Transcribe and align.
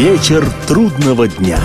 Вечер 0.00 0.42
трудного 0.66 1.28
дня. 1.28 1.58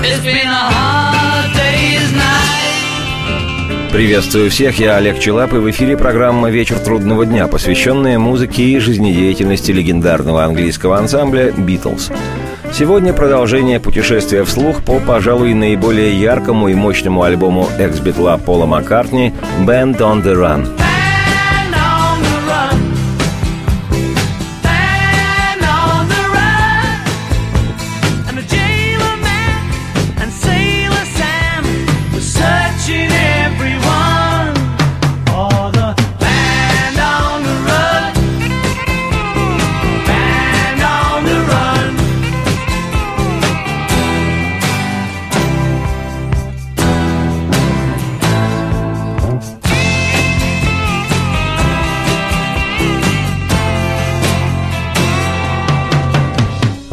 Приветствую 3.93 4.51
всех, 4.51 4.77
я 4.77 4.97
Олег 4.97 5.19
Челап, 5.19 5.53
и 5.53 5.55
в 5.55 5.69
эфире 5.69 5.95
программа 5.95 6.49
«Вечер 6.49 6.77
трудного 6.79 7.25
дня», 7.25 7.47
посвященная 7.47 8.19
музыке 8.19 8.63
и 8.63 8.77
жизнедеятельности 8.79 9.71
легендарного 9.71 10.43
английского 10.43 10.97
ансамбля 10.97 11.53
«Битлз». 11.53 12.11
Сегодня 12.73 13.13
продолжение 13.13 13.79
путешествия 13.79 14.43
вслух 14.43 14.83
по, 14.83 14.99
пожалуй, 14.99 15.53
наиболее 15.53 16.19
яркому 16.19 16.67
и 16.67 16.73
мощному 16.73 17.23
альбому 17.23 17.69
экс-битла 17.79 18.37
Пола 18.37 18.65
Маккартни 18.65 19.33
«Band 19.61 19.99
on 19.99 20.21
the 20.21 20.33
Run». 20.33 20.84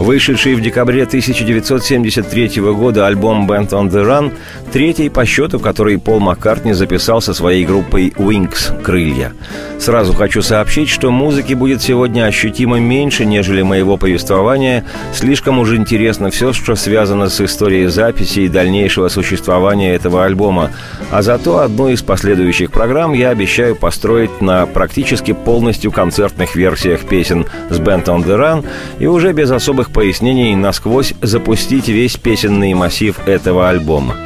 Вышедший 0.03 0.57
в 0.57 0.61
декабре 0.61 1.05
1973 1.05 2.61
года 2.73 3.07
альбом 3.07 3.49
«Band 3.49 3.69
on 3.69 3.89
the 3.89 4.05
Run» 4.05 4.33
третий 4.73 5.09
по 5.09 5.25
счету, 5.25 5.61
который 5.61 5.97
Пол 5.97 6.19
Маккартни 6.19 6.73
записал 6.73 7.23
со 7.23 7.33
своей 7.33 7.65
группой 7.65 8.09
«Wings»— 8.09 8.83
«Крылья». 8.83 9.33
Сразу 9.79 10.13
хочу 10.13 10.43
сообщить, 10.43 10.89
что 10.89 11.11
музыки 11.11 11.55
будет 11.55 11.83
сегодня 11.83 12.25
ощутимо 12.25 12.79
меньше, 12.79 13.25
нежели 13.25 13.63
моего 13.63 13.97
повествования. 13.97 14.85
Слишком 15.13 15.59
уже 15.59 15.77
интересно 15.77 16.31
все, 16.31 16.53
что 16.53 16.77
связано 16.77 17.29
с 17.29 17.41
историей 17.41 17.87
записи 17.87 18.41
и 18.41 18.49
дальнейшего 18.49 19.09
существования 19.09 19.95
этого 19.95 20.25
альбома. 20.25 20.71
А 21.11 21.23
зато 21.23 21.59
одну 21.59 21.89
из 21.89 22.01
последующих 22.01 22.71
программ 22.71 23.13
я 23.13 23.31
обещаю 23.31 23.75
построить 23.75 24.41
на 24.41 24.67
практически 24.67 25.33
полностью 25.33 25.91
концертных 25.91 26.55
версиях 26.55 27.01
песен 27.01 27.47
с 27.69 27.79
«Band 27.79 28.05
on 28.05 28.25
the 28.25 28.39
Run» 28.39 28.65
и 29.01 29.07
уже 29.07 29.33
без 29.33 29.51
особых 29.51 29.92
пояснений 29.93 30.55
насквозь 30.57 31.15
запустить 31.21 31.89
весь 31.89 32.17
песенный 32.17 32.75
массив 32.75 33.19
этого 33.27 33.69
альбома. 33.69 34.17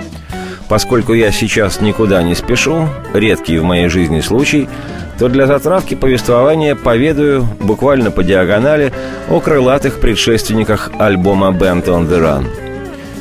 Поскольку 0.68 1.12
я 1.12 1.30
сейчас 1.30 1.80
никуда 1.80 2.22
не 2.22 2.34
спешу, 2.34 2.88
редкий 3.14 3.58
в 3.58 3.64
моей 3.64 3.88
жизни 3.88 4.20
случай, 4.20 4.68
то 5.18 5.28
для 5.28 5.46
затравки 5.46 5.94
повествования 5.94 6.74
поведаю 6.74 7.46
буквально 7.60 8.10
по 8.10 8.22
диагонали 8.22 8.92
о 9.30 9.40
крылатых 9.40 10.00
предшественниках 10.00 10.90
альбома 10.98 11.48
«Band 11.48 11.86
on 11.86 12.08
the 12.08 12.20
Run». 12.20 12.65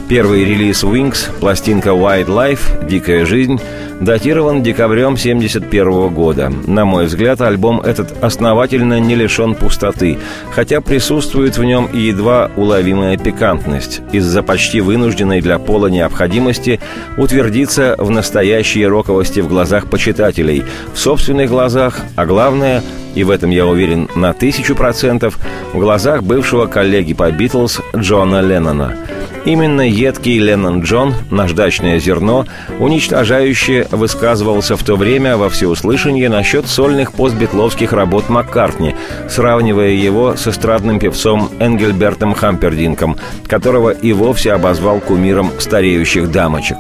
Первый 0.08 0.45
релиз 0.45 0.84
Wings, 0.84 1.31
пластинка 1.39 1.89
White 1.89 2.28
Life 2.28 2.88
«Дикая 2.88 3.25
жизнь», 3.25 3.59
датирован 4.00 4.61
декабрем 4.61 5.14
1971 5.14 6.14
года. 6.14 6.53
На 6.67 6.86
мой 6.86 7.06
взгляд, 7.08 7.42
альбом 7.42 7.81
этот 7.81 8.23
основательно 8.23 9.00
не 9.00 9.16
лишен 9.16 9.56
пустоты, 9.56 10.20
хотя 10.52 10.80
присутствует 10.80 11.58
в 11.58 11.64
нем 11.64 11.88
и 11.88 11.98
едва 12.02 12.52
уловимая 12.56 13.17
пикантность 13.17 14.02
из-за 14.11 14.44
почти 14.44 14.80
вынужденной 14.80 15.42
для 15.42 15.58
Пола 15.58 15.88
необходимости 15.88 16.80
утвердиться 17.17 17.95
в 17.98 18.11
настоящей 18.11 18.86
роковости 18.86 19.39
в 19.39 19.48
глазах 19.48 19.89
почитателей, 19.89 20.66
в 20.93 20.99
собственных 20.99 21.49
глазах, 21.49 21.99
а 22.16 22.27
главное– 22.27 22.83
и 23.16 23.23
в 23.23 23.30
этом 23.30 23.49
я 23.49 23.66
уверен 23.66 24.10
на 24.14 24.33
тысячу 24.33 24.76
процентов, 24.76 25.39
в 25.73 25.80
глазах 25.80 26.22
бывшего 26.22 26.66
коллеги 26.66 27.14
по 27.14 27.32
«Битлз» 27.32 27.80
Джона 27.95 28.42
Леннона– 28.42 28.93
Именно 29.45 29.82
едкий 29.82 30.39
Леннон 30.39 30.82
Джон, 30.82 31.14
наждачное 31.30 32.00
зерно, 32.00 32.48
уничтожающе 32.80 33.88
высказывался 33.92 34.76
в 34.76 34.83
то 34.83 34.95
время 34.95 35.38
во 35.38 35.50
всеуслышание 35.50 36.30
насчет 36.30 36.66
сольных 36.66 37.14
постбитловских 37.14 37.94
работ 37.94 38.28
Маккартни, 38.28 38.95
сравнивая 39.30 39.89
его 39.89 40.36
с 40.36 40.48
эстрадным 40.48 41.00
певцом 41.00 41.52
Энгельбертом 41.60 42.34
Хампердинком, 42.34 43.17
которого 43.48 43.92
и 43.92 44.14
вовсе 44.14 44.52
обозвал 44.52 45.00
кумиром 45.00 45.52
стареющих 45.60 46.32
дамочек. 46.32 46.78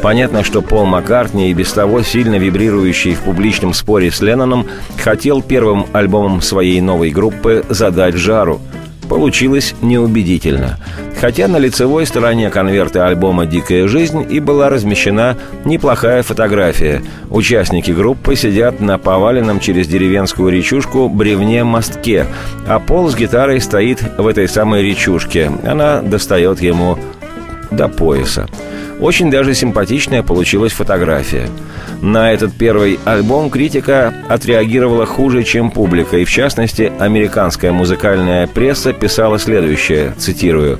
Понятно, 0.00 0.44
что 0.44 0.62
Пол 0.62 0.86
Маккартни, 0.86 1.50
и 1.50 1.54
без 1.54 1.72
того 1.72 2.02
сильно 2.02 2.36
вибрирующий 2.36 3.14
в 3.14 3.22
публичном 3.22 3.74
споре 3.74 4.12
с 4.12 4.20
Ленноном, 4.20 4.68
хотел 5.02 5.42
первым 5.42 5.86
альбомом 5.92 6.40
своей 6.40 6.80
новой 6.80 7.10
группы 7.10 7.64
задать 7.68 8.14
жару– 8.14 8.60
Получилось 9.08 9.74
неубедительно. 9.82 10.78
Хотя 11.20 11.48
на 11.48 11.58
лицевой 11.58 12.06
стороне 12.06 12.50
конверта 12.50 13.06
альбома 13.06 13.46
«Дикая 13.46 13.88
жизнь» 13.88 14.26
и 14.28 14.40
была 14.40 14.68
размещена 14.68 15.38
неплохая 15.64 16.22
фотография. 16.22 17.02
Участники 17.30 17.90
группы 17.90 18.36
сидят 18.36 18.80
на 18.80 18.98
поваленном 18.98 19.60
через 19.60 19.86
деревенскую 19.86 20.50
речушку 20.50 21.08
бревне-мостке, 21.08 22.26
а 22.66 22.78
Пол 22.78 23.08
с 23.08 23.16
гитарой 23.16 23.60
стоит 23.60 24.02
в 24.18 24.26
этой 24.26 24.48
самой 24.48 24.82
речушке. 24.82 25.50
Она 25.64 26.02
достает 26.02 26.60
ему 26.60 26.98
до 27.70 27.88
пояса. 27.88 28.48
Очень 29.00 29.30
даже 29.30 29.54
симпатичная 29.54 30.22
получилась 30.22 30.72
фотография. 30.72 31.48
На 32.02 32.32
этот 32.32 32.52
первый 32.52 32.98
альбом 33.04 33.50
критика 33.50 34.12
отреагировала 34.28 35.06
хуже, 35.06 35.44
чем 35.44 35.70
публика, 35.70 36.18
и 36.18 36.24
в 36.24 36.30
частности, 36.30 36.92
американская 36.98 37.72
музыкальная 37.72 38.46
пресса 38.46 38.92
писала 38.92 39.38
следующее, 39.38 40.14
цитирую, 40.18 40.78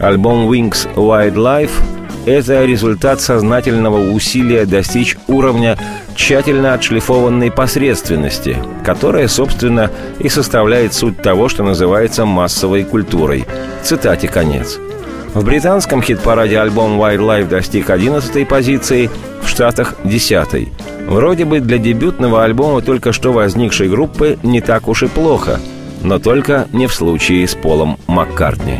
«Альбом 0.00 0.50
Wings 0.50 0.88
Wildlife– 0.94 1.70
это 2.26 2.64
результат 2.64 3.20
сознательного 3.20 4.12
усилия 4.12 4.66
достичь 4.66 5.16
уровня 5.28 5.78
тщательно 6.14 6.74
отшлифованной 6.74 7.50
посредственности, 7.50 8.56
которая, 8.84 9.28
собственно, 9.28 9.90
и 10.18 10.28
составляет 10.28 10.94
суть 10.94 11.20
того, 11.22 11.48
что 11.48 11.62
называется 11.62 12.24
массовой 12.24 12.84
культурой». 12.84 13.46
Цитате 13.82 14.26
конец– 14.26 14.78
в 15.34 15.44
британском 15.44 16.02
хит-параде 16.02 16.58
альбом 16.58 17.00
Wildlife 17.00 17.48
достиг 17.48 17.90
11 17.90 18.48
позиции, 18.48 19.10
в 19.42 19.48
Штатах– 19.48 19.94
10 20.04 20.68
Вроде 21.06 21.44
бы 21.44 21.60
для 21.60 21.78
дебютного 21.78 22.44
альбома 22.44 22.82
только 22.82 23.12
что 23.12 23.32
возникшей 23.32 23.88
группы 23.88 24.38
не 24.42 24.60
так 24.60 24.88
уж 24.88 25.02
и 25.02 25.08
плохо, 25.08 25.60
но 26.02 26.18
только 26.18 26.68
не 26.72 26.86
в 26.86 26.94
случае 26.94 27.46
с 27.46 27.54
Полом 27.54 27.98
Маккартни. 28.06 28.78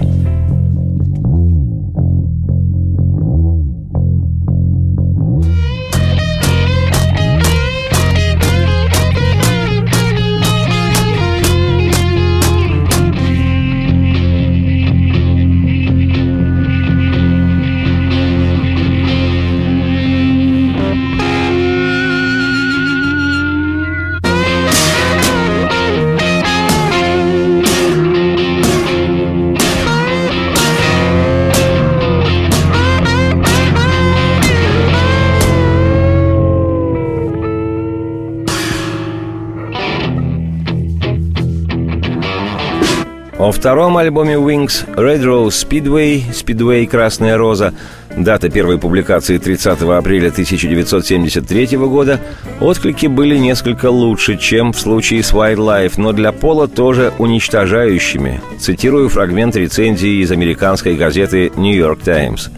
О 43.50 43.52
втором 43.52 43.96
альбоме 43.96 44.34
Wings 44.34 44.86
Red 44.94 45.24
Rose 45.24 45.48
Speedway, 45.48 46.22
Speedway 46.30 46.86
Красная 46.86 47.36
Роза, 47.36 47.74
дата 48.16 48.48
первой 48.48 48.78
публикации 48.78 49.38
30 49.38 49.82
апреля 49.82 50.28
1973 50.28 51.76
года, 51.78 52.20
отклики 52.60 53.06
были 53.08 53.36
несколько 53.38 53.90
лучше, 53.90 54.36
чем 54.36 54.72
в 54.72 54.78
случае 54.78 55.24
с 55.24 55.32
Wildlife, 55.32 55.94
но 55.96 56.12
для 56.12 56.30
Пола 56.30 56.68
тоже 56.68 57.12
уничтожающими. 57.18 58.40
Цитирую 58.60 59.08
фрагмент 59.08 59.56
рецензии 59.56 60.22
из 60.22 60.30
американской 60.30 60.94
газеты 60.94 61.50
New 61.56 61.74
York 61.74 62.02
Times. 62.02 62.52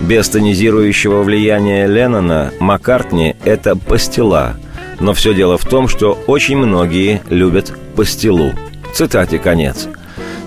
Без 0.00 0.30
тонизирующего 0.30 1.22
влияния 1.22 1.86
Леннона 1.86 2.54
Маккартни– 2.58 3.36
это 3.44 3.76
пастила. 3.76 4.54
Но 4.98 5.12
все 5.12 5.34
дело 5.34 5.58
в 5.58 5.66
том, 5.66 5.88
что 5.88 6.18
очень 6.26 6.56
многие 6.56 7.20
любят 7.28 7.76
пастилу. 7.94 8.52
Цитате 8.94 9.38
конец– 9.38 9.88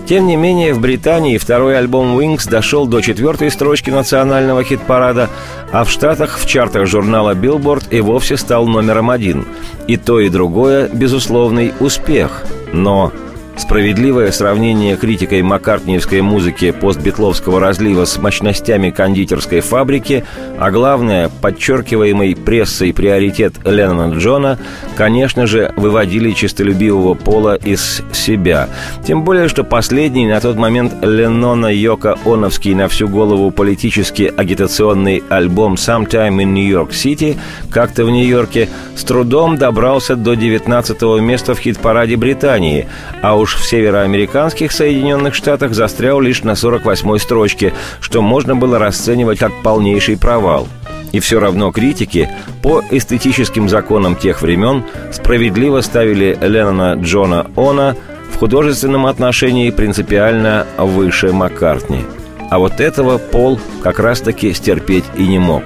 Тем 0.05 0.27
не 0.27 0.35
менее, 0.35 0.73
в 0.73 0.79
Британии 0.79 1.39
второй 1.39 1.77
альбом 1.77 2.17
Wings 2.17 2.47
дошел 2.47 2.85
до 2.85 3.01
четвертой 3.01 3.49
строчки 3.49 3.89
национального 3.89 4.63
хит-парада, 4.63 5.29
а 5.71 5.83
в 5.83 5.89
Штатах 5.89 6.37
в 6.37 6.45
чартах 6.45 6.85
журнала 6.85 7.33
Billboard 7.33 7.85
и 7.89 8.01
вовсе 8.01 8.37
стал 8.37 8.67
номером 8.67 9.09
один. 9.09 9.45
И 9.87 9.97
то, 9.97 10.19
и 10.19 10.29
другое– 10.29 10.87
безусловный 10.93 11.73
успех. 11.79 12.45
Но 12.71 13.11
Справедливое 13.57 14.31
сравнение 14.31 14.97
критикой 14.97 15.41
маккартниевской 15.41 16.21
музыки 16.21 16.71
постбитловского 16.71 17.61
разлива 17.61 18.03
с 18.03 18.17
мощностями 18.17 18.89
кондитерской 18.89 19.61
фабрики, 19.61 20.25
а 20.59 20.71
главное, 20.71 21.29
подчеркиваемый 21.41 22.35
прессой 22.35 22.93
приоритет 22.93 23.53
Леннона 23.63 24.13
Джона, 24.15 24.59
конечно 24.97 25.47
же, 25.47 25.73
выводили 25.77 26.31
чистолюбивого 26.31 27.13
Пола 27.13 27.55
из 27.55 28.01
себя. 28.11 28.67
Тем 29.07 29.23
более, 29.23 29.47
что 29.47 29.63
последний 29.63 30.27
на 30.27 30.41
тот 30.41 30.57
момент 30.57 30.93
Леннона 31.01 31.73
Йока 31.73 32.17
Оновский 32.25 32.73
на 32.75 32.89
всю 32.89 33.07
голову 33.07 33.51
политически 33.51 34.33
агитационный 34.35 35.23
альбом 35.29 35.75
«Sometime 35.75 36.37
in 36.37 36.51
New 36.53 36.67
York 36.67 36.91
City» 36.91 37.37
как-то 37.69 38.03
в 38.03 38.09
Нью-Йорке 38.09 38.67
с 38.95 39.03
трудом 39.03 39.57
добрался 39.57 40.17
до 40.17 40.35
19 40.35 41.01
места 41.21 41.55
в 41.55 41.59
хит-параде 41.59 42.17
Британии, 42.17 42.87
а 43.21 43.37
у 43.37 43.44
уж 43.45 43.57
в 43.57 43.63
североамериканских 43.63 44.71
Соединенных 44.71 45.35
Штатах 45.35 45.75
застрял 45.75 46.19
лишь 46.19 46.41
на 46.41 46.53
48-й 46.53 47.19
строчке, 47.19 47.73
что 47.99 48.23
можно 48.23 48.55
было 48.55 48.79
расценивать 48.79 49.37
как 49.37 49.51
полнейший 49.61 50.17
провал. 50.17 50.67
И 51.11 51.19
все 51.19 51.39
равно 51.39 51.71
критики 51.71 52.27
по 52.63 52.81
эстетическим 52.89 53.69
законам 53.69 54.15
тех 54.15 54.41
времен 54.41 54.83
справедливо 55.11 55.81
ставили 55.81 56.35
Леннона 56.41 56.95
Джона 56.99 57.45
Она 57.55 57.95
в 58.33 58.39
художественном 58.39 59.05
отношении 59.05 59.69
принципиально 59.69 60.65
выше 60.79 61.31
Маккартни– 61.31 62.01
а 62.49 62.59
вот 62.59 62.79
этого 62.79 63.17
Пол 63.17 63.59
как 63.83 63.99
раз-таки 63.99 64.53
стерпеть 64.53 65.05
и 65.17 65.27
не 65.27 65.39
мог. 65.39 65.63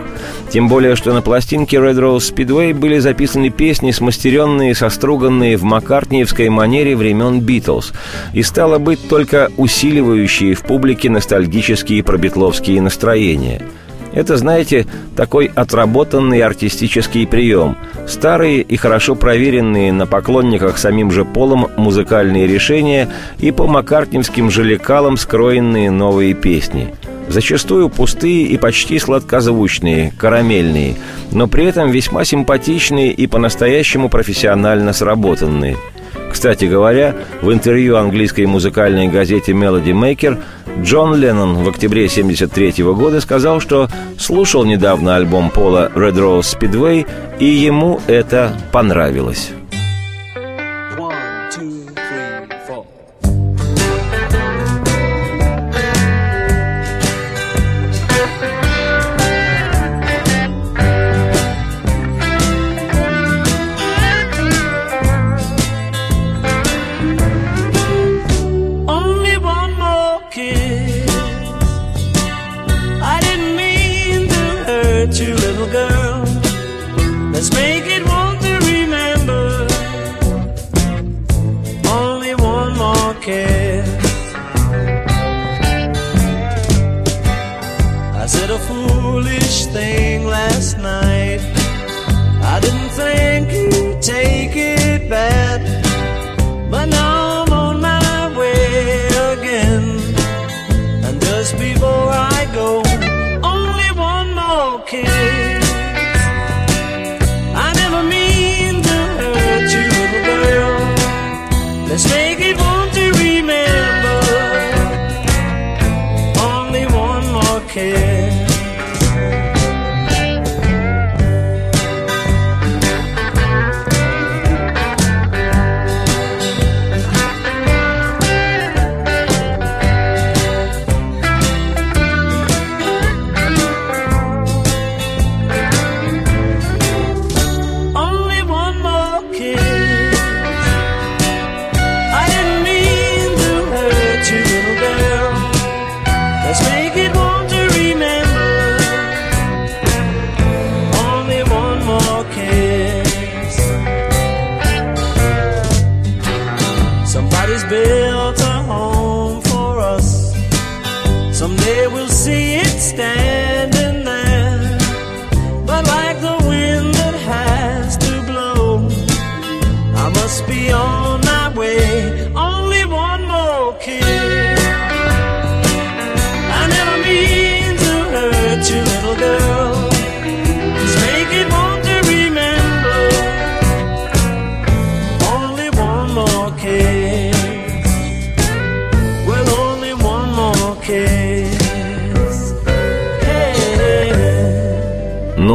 Тем 0.49 0.67
более, 0.67 0.95
что 0.95 1.13
на 1.13 1.21
пластинке 1.21 1.77
Red 1.77 1.99
Rose 1.99 2.33
Speedway 2.33 2.73
были 2.73 2.99
записаны 2.99 3.49
песни, 3.49 3.91
смастеренные, 3.91 4.75
соструганные 4.75 5.57
в 5.57 5.63
маккартниевской 5.63 6.49
манере 6.49 6.95
времен 6.95 7.41
Битлз, 7.41 7.93
и 8.33 8.43
стало 8.43 8.79
быть 8.79 9.07
только 9.07 9.51
усиливающие 9.57 10.55
в 10.55 10.61
публике 10.61 11.09
ностальгические 11.09 12.03
пробитловские 12.03 12.81
настроения– 12.81 13.61
это, 14.13 14.37
знаете, 14.37 14.87
такой 15.15 15.51
отработанный 15.53 16.41
артистический 16.41 17.27
прием. 17.27 17.77
Старые 18.09 18.61
и 18.63 18.75
хорошо 18.75 19.13
проверенные 19.13 19.93
на 19.93 20.07
поклонниках 20.07 20.79
самим 20.79 21.11
же 21.11 21.25
полом 21.25 21.67
музыкальные 21.77 22.47
решения 22.47 23.07
и 23.37 23.51
по 23.51 23.67
маккартневским 23.67 24.49
же 24.49 24.63
лекалам 24.63 25.15
скроенные 25.15 25.91
новые 25.91 26.33
песни. 26.33 26.91
Зачастую 27.27 27.89
пустые 27.89 28.47
и 28.47 28.57
почти 28.57 28.97
сладкозвучные, 28.97 30.11
карамельные, 30.17 30.95
но 31.31 31.47
при 31.47 31.65
этом 31.65 31.91
весьма 31.91 32.25
симпатичные 32.25 33.11
и 33.11 33.27
по-настоящему 33.27 34.09
профессионально 34.09 34.91
сработанные– 34.91 35.77
кстати 36.29 36.65
говоря, 36.65 37.15
в 37.41 37.51
интервью 37.51 37.97
английской 37.97 38.45
музыкальной 38.45 39.07
газете 39.07 39.51
Melody 39.51 39.93
Maker 39.93 40.39
Джон 40.81 41.15
Леннон 41.15 41.55
в 41.55 41.67
октябре 41.67 42.05
1973 42.05 42.83
года 42.85 43.19
сказал, 43.21 43.59
что 43.59 43.89
слушал 44.17 44.63
недавно 44.65 45.15
альбом 45.15 45.49
Пола 45.49 45.91
Red 45.93 46.15
Rose 46.15 46.57
Speedway, 46.57 47.05
и 47.39 47.45
ему 47.45 47.99
это 48.07 48.53
понравилось. 48.71 49.51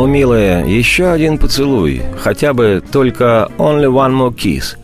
Милая, 0.08 0.66
еще 0.66 1.06
один 1.06 1.38
поцелуй, 1.38 2.02
хотя 2.18 2.52
бы 2.52 2.82
только 2.90 3.48
«Only 3.58 3.86
one 3.86 4.12
more 4.12 4.34
kiss». 4.34 4.76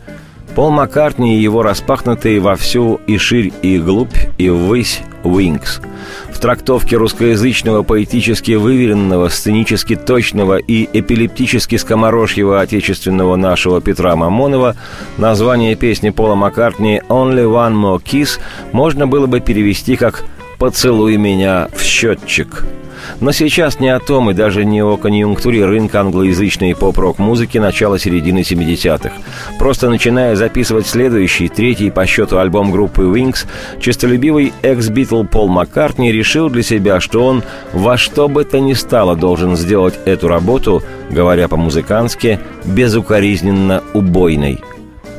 Пол 0.55 0.71
Маккартни 0.71 1.37
и 1.37 1.41
его 1.41 1.63
распахнутые 1.63 2.39
во 2.39 2.55
всю 2.55 3.01
и 3.07 3.17
ширь, 3.17 3.51
и 3.61 3.77
глубь, 3.77 4.15
и 4.37 4.49
ввысь 4.49 5.01
«Wings». 5.25 5.85
В 6.31 6.39
трактовке 6.39 6.95
русскоязычного 6.95 7.83
поэтически 7.83 8.53
выверенного, 8.53 9.27
сценически 9.27 9.97
точного 9.97 10.55
и 10.55 10.87
эпилептически 10.97 11.75
скоморожьего 11.75 12.61
отечественного 12.61 13.35
нашего 13.35 13.81
Петра 13.81 14.15
Мамонова 14.15 14.77
название 15.17 15.75
песни 15.75 16.11
Пола 16.11 16.35
Маккартни 16.35 17.01
«Only 17.09 17.43
one 17.43 17.73
more 17.73 18.01
kiss» 18.01 18.39
можно 18.71 19.07
было 19.07 19.27
бы 19.27 19.41
перевести 19.41 19.97
как 19.97 20.23
«Поцелуй 20.57 21.17
меня 21.17 21.67
в 21.75 21.81
счетчик». 21.83 22.63
Но 23.19 23.31
сейчас 23.31 23.79
не 23.79 23.89
о 23.89 23.99
том 23.99 24.31
и 24.31 24.33
даже 24.33 24.65
не 24.65 24.83
о 24.83 24.97
конъюнктуре 24.97 25.65
рынка 25.65 26.01
англоязычной 26.01 26.75
поп-рок 26.75 27.19
музыки 27.19 27.57
начала-середины 27.57 28.39
70-х. 28.39 29.11
Просто 29.59 29.89
начиная 29.89 30.35
записывать 30.35 30.87
следующий, 30.87 31.49
третий 31.49 31.91
по 31.91 32.05
счету 32.05 32.39
альбом 32.39 32.71
группы 32.71 33.03
Wings, 33.03 33.45
честолюбивый 33.79 34.53
экс-битл 34.61 35.23
Пол 35.23 35.47
Маккартни 35.47 36.11
решил 36.11 36.49
для 36.49 36.63
себя, 36.63 36.99
что 36.99 37.25
он 37.25 37.43
во 37.73 37.97
что 37.97 38.27
бы 38.27 38.43
то 38.43 38.59
ни 38.59 38.73
стало 38.73 39.15
должен 39.15 39.55
сделать 39.55 39.99
эту 40.05 40.27
работу, 40.27 40.83
говоря 41.09 41.47
по-музыкански, 41.47 42.39
безукоризненно 42.65 43.83
убойной– 43.93 44.61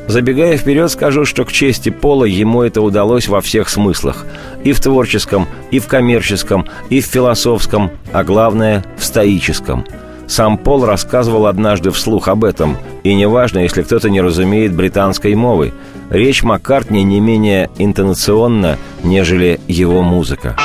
Забегая 0.07 0.57
вперед, 0.57 0.91
скажу, 0.91 1.23
что 1.23 1.45
к 1.45 1.51
чести 1.51 1.89
Пола 1.89 2.25
ему 2.25 2.61
это 2.61 2.81
удалось 2.81 3.29
во 3.29 3.39
всех 3.39 3.69
смыслах. 3.69 4.25
И 4.63 4.73
в 4.73 4.81
творческом, 4.81 5.47
и 5.71 5.79
в 5.79 5.87
коммерческом, 5.87 6.67
и 6.89 6.99
в 6.99 7.05
философском, 7.05 7.91
а 8.11 8.23
главное– 8.23 8.83
в 8.97 9.03
стоическом. 9.03 9.85
Сам 10.27 10.57
Пол 10.57 10.85
рассказывал 10.85 11.47
однажды 11.47 11.91
вслух 11.91 12.27
об 12.27 12.43
этом, 12.43 12.77
и 13.03 13.13
неважно, 13.13 13.59
если 13.59 13.81
кто-то 13.81 14.09
не 14.09 14.21
разумеет 14.21 14.73
британской 14.73 15.35
мовы, 15.35 15.73
речь 16.09 16.43
Маккартни 16.43 17.03
не 17.03 17.19
менее 17.19 17.69
интонационна, 17.77 18.77
нежели 19.03 19.59
его 19.67 20.01
музыка. 20.01 20.55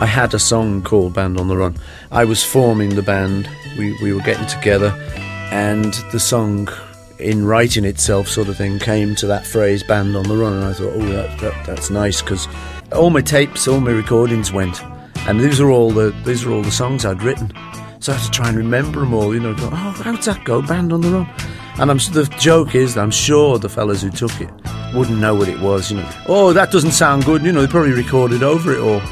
I 0.00 0.06
had 0.06 0.34
a 0.34 0.38
song 0.38 0.82
called 0.82 1.14
Band 1.14 1.36
on 1.38 1.48
the 1.48 1.56
Run. 1.56 1.74
I 2.10 2.24
was 2.24 2.42
forming 2.42 2.90
the 2.96 3.02
band. 3.02 3.46
We, 3.78 3.94
we 4.02 4.12
were 4.12 4.22
getting 4.24 4.46
together– 4.46 4.92
and 5.52 5.92
the 6.12 6.18
song 6.18 6.66
in 7.18 7.44
writing 7.44 7.84
itself 7.84 8.26
sort 8.26 8.48
of 8.48 8.56
thing 8.56 8.78
came 8.78 9.14
to 9.14 9.26
that 9.26 9.46
phrase 9.46 9.82
band 9.82 10.16
on 10.16 10.22
the 10.24 10.34
run 10.34 10.54
and 10.54 10.64
i 10.64 10.72
thought 10.72 10.94
oh 10.94 11.06
that, 11.06 11.38
that 11.40 11.66
that's 11.66 11.90
nice 11.90 12.22
because 12.22 12.48
all 12.92 13.10
my 13.10 13.20
tapes 13.20 13.68
all 13.68 13.78
my 13.78 13.90
recordings 13.90 14.50
went 14.50 14.82
and 15.28 15.38
these 15.38 15.60
are 15.60 15.70
all 15.70 15.90
the 15.90 16.10
these 16.24 16.46
are 16.46 16.52
all 16.52 16.62
the 16.62 16.70
songs 16.70 17.04
i'd 17.04 17.22
written. 17.22 17.52
So 18.00 18.12
i 18.12 18.16
had 18.16 18.24
to 18.24 18.30
try 18.30 18.48
and 18.48 18.56
remember 18.56 19.00
them 19.00 19.12
all 19.12 19.34
you 19.34 19.40
know 19.40 19.52
go, 19.54 19.66
oh 19.66 20.02
how'd 20.02 20.22
that 20.22 20.42
go? 20.44 20.62
Band 20.62 20.90
on 20.90 21.02
the 21.02 21.10
run. 21.10 21.30
And 21.78 21.90
I'm, 21.90 21.98
the 21.98 22.34
joke 22.40 22.74
is 22.74 22.96
i'm 22.96 23.10
sure 23.10 23.58
the 23.58 23.68
fellas 23.68 24.00
who 24.00 24.10
took 24.10 24.40
it 24.40 24.50
wouldn't 24.94 25.18
know 25.18 25.34
what 25.34 25.48
it 25.48 25.60
was 25.60 25.90
you 25.90 25.98
know. 25.98 26.10
Oh 26.28 26.54
that 26.54 26.72
doesn't 26.72 26.92
sound 26.92 27.26
good 27.26 27.42
you 27.42 27.52
know 27.52 27.60
they 27.60 27.70
probably 27.70 27.92
recorded 27.92 28.42
over 28.42 28.72
it 28.72 28.80
or 28.80 29.02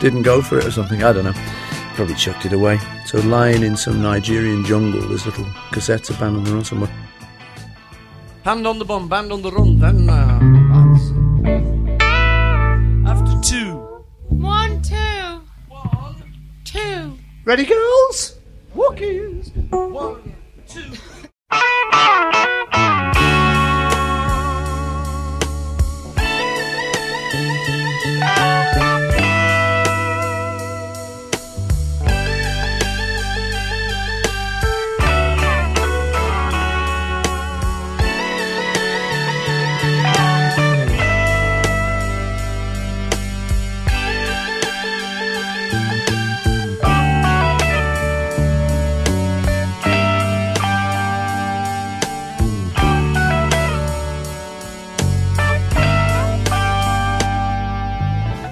didn't 0.00 0.22
go 0.22 0.40
for 0.40 0.58
it 0.58 0.64
or 0.64 0.70
something 0.70 1.02
i 1.04 1.12
don't 1.12 1.24
know 1.24 1.69
probably 1.94 2.14
chucked 2.14 2.46
it 2.46 2.52
away. 2.52 2.78
So 3.06 3.18
lying 3.20 3.62
in 3.62 3.76
some 3.76 4.02
Nigerian 4.02 4.64
jungle, 4.64 5.00
there's 5.08 5.26
little 5.26 5.44
cassettes 5.72 6.10
of 6.10 6.18
Band 6.18 6.36
on 6.36 6.44
the 6.44 6.52
Run 6.52 6.64
somewhere. 6.64 6.90
Hand 8.44 8.66
on 8.66 8.78
the 8.78 8.84
bomb, 8.84 9.08
band 9.08 9.32
on 9.32 9.42
the 9.42 9.50
run, 9.50 9.78
then 9.78 10.08
uh, 10.08 10.40
After 13.06 13.38
two. 13.46 13.74
One, 14.28 14.80
two. 14.80 14.94
One, 15.68 16.16
two. 16.64 17.18
Ready, 17.44 17.64
girls? 17.66 18.36
Walkies. 18.74 19.52
One, 19.70 20.34
two. 20.66 20.90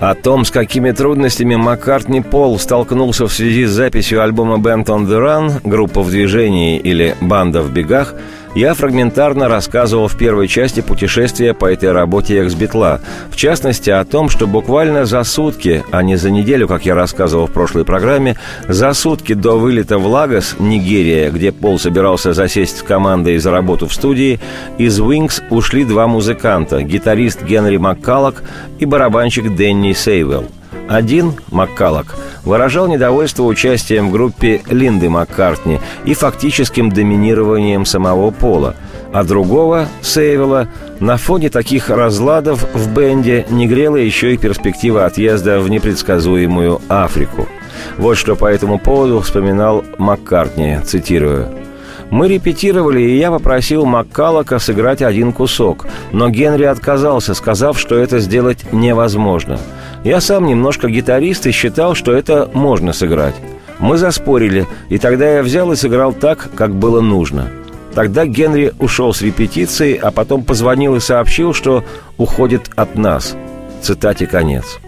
О 0.00 0.14
том, 0.14 0.45
с 0.45 0.50
какими 0.52 0.93
трудностями 0.93 1.57
Маккартни 1.57 2.21
Пол 2.21 2.59
столкнулся 2.61 3.26
в 3.26 3.33
связи 3.33 3.64
с 3.64 3.71
записью 3.71 4.23
альбома 4.23 4.57
«Band 4.57 4.85
on 4.85 5.07
the 5.07 5.19
Run» 5.19 5.61
группа 5.69 6.02
в 6.02 6.11
движении 6.11 6.78
или 6.78 7.17
«Банда 7.21 7.62
в 7.62 7.73
бегах», 7.73 8.14
я 8.55 8.75
фрагментарно 8.75 9.49
рассказывал 9.49 10.09
в 10.09 10.17
первой 10.17 10.49
части 10.49 10.81
путешествия 10.81 11.55
по 11.55 11.67
этой 11.67 11.93
работе 11.93 12.38
экс-битла. 12.38 13.00
В 13.31 13.37
частности, 13.37 13.90
о 13.90 14.05
том, 14.05 14.28
что 14.28 14.47
буквально 14.47 15.05
за 15.05 15.23
сутки, 15.25 15.85
а 15.90 16.02
не 16.02 16.17
за 16.17 16.31
неделю, 16.31 16.69
как 16.69 16.87
я 16.87 16.95
рассказывал 16.95 17.47
в 17.47 17.52
прошлой 17.52 17.85
программе, 17.85 18.37
за 18.67 18.93
сутки 18.93 19.35
до 19.35 19.59
вылета 19.59 19.99
в 19.99 20.07
Лагос, 20.07 20.57
Нигерия, 20.59 21.31
где 21.31 21.52
Пол 21.52 21.78
собирался 21.78 22.33
засесть 22.33 22.78
с 22.78 22.83
командой 22.83 23.38
за 23.38 23.50
работу 23.50 23.87
в 23.87 23.95
студии, 23.95 24.40
из 24.78 24.99
Wings 25.00 25.43
ушли 25.50 25.85
два 25.85 26.07
музыканта– 26.07 26.83
гитарист 26.83 27.43
Генри 27.43 27.76
Маккаллок 27.76 28.43
и 28.78 28.85
барабанщик 28.85 29.55
Дэнни 29.55 29.93
Сейвелл. 29.93 30.47
Один, 30.88 31.35
Маккалок, 31.50 32.16
выражал 32.45 32.88
недовольство 32.88 33.42
участием 33.42 34.09
в 34.09 34.12
группе 34.12 34.62
Линды 34.71 35.11
Маккартни 35.11 35.80
и 36.07 36.14
фактическим 36.14 36.90
доминированием 36.90 37.85
самого 37.85 38.30
Пола, 38.30 38.75
а 39.12 39.23
другого, 39.23 39.87
Сейвела, 40.00 40.68
на 40.99 41.18
фоне 41.18 41.50
таких 41.50 41.90
разладов 41.90 42.66
в 42.73 42.95
бенде 42.95 43.45
не 43.50 43.66
грела 43.66 43.97
еще 43.97 44.33
и 44.33 44.38
перспектива 44.38 45.04
отъезда 45.04 45.61
в 45.61 45.68
непредсказуемую 45.68 46.80
Африку. 46.88 47.47
Вот 47.99 48.16
что 48.16 48.35
по 48.35 48.47
этому 48.47 48.78
поводу 48.78 49.21
вспоминал 49.21 49.85
Маккартни, 49.99 50.78
цитирую. 50.85 51.49
Мы 52.11 52.28
репетировали, 52.28 53.02
и 53.02 53.18
я 53.18 53.30
попросил 53.30 53.85
Маккалока 53.85 54.59
сыграть 54.59 55.02
один 55.02 55.35
кусок, 55.35 55.87
но 56.12 56.30
Генри 56.30 56.64
отказался, 56.64 57.35
сказав, 57.35 57.78
что 57.78 57.99
это 57.99 58.18
сделать 58.21 58.73
невозможно– 58.73 59.61
я 60.09 60.23
сам 60.23 60.47
немножко 60.47 60.88
гитарист 60.88 61.47
и 61.47 61.53
считал, 61.53 61.95
что 61.95 62.15
это 62.15 62.50
можно 62.55 62.95
сыграть. 62.95 63.35
Мы 63.79 63.99
заспорили, 63.99 64.67
и 64.88 64.97
тогда 64.97 65.35
я 65.35 65.43
взял 65.43 65.71
и 65.71 65.77
сыграл 65.77 66.15
так, 66.15 66.49
как 66.55 66.75
было 66.75 67.03
нужно. 67.03 67.50
Тогда 67.95 68.25
Генри 68.25 68.73
ушел 68.79 69.12
с 69.12 69.21
репетиции, 69.21 70.00
а 70.00 70.11
потом 70.11 70.45
позвонил 70.45 70.97
и 70.97 71.00
сообщил, 71.00 71.53
что 71.53 71.85
уходит 72.17 72.71
от 72.75 72.95
нас. 72.95 73.37
Цитате 73.83 74.27
конец. 74.27 74.79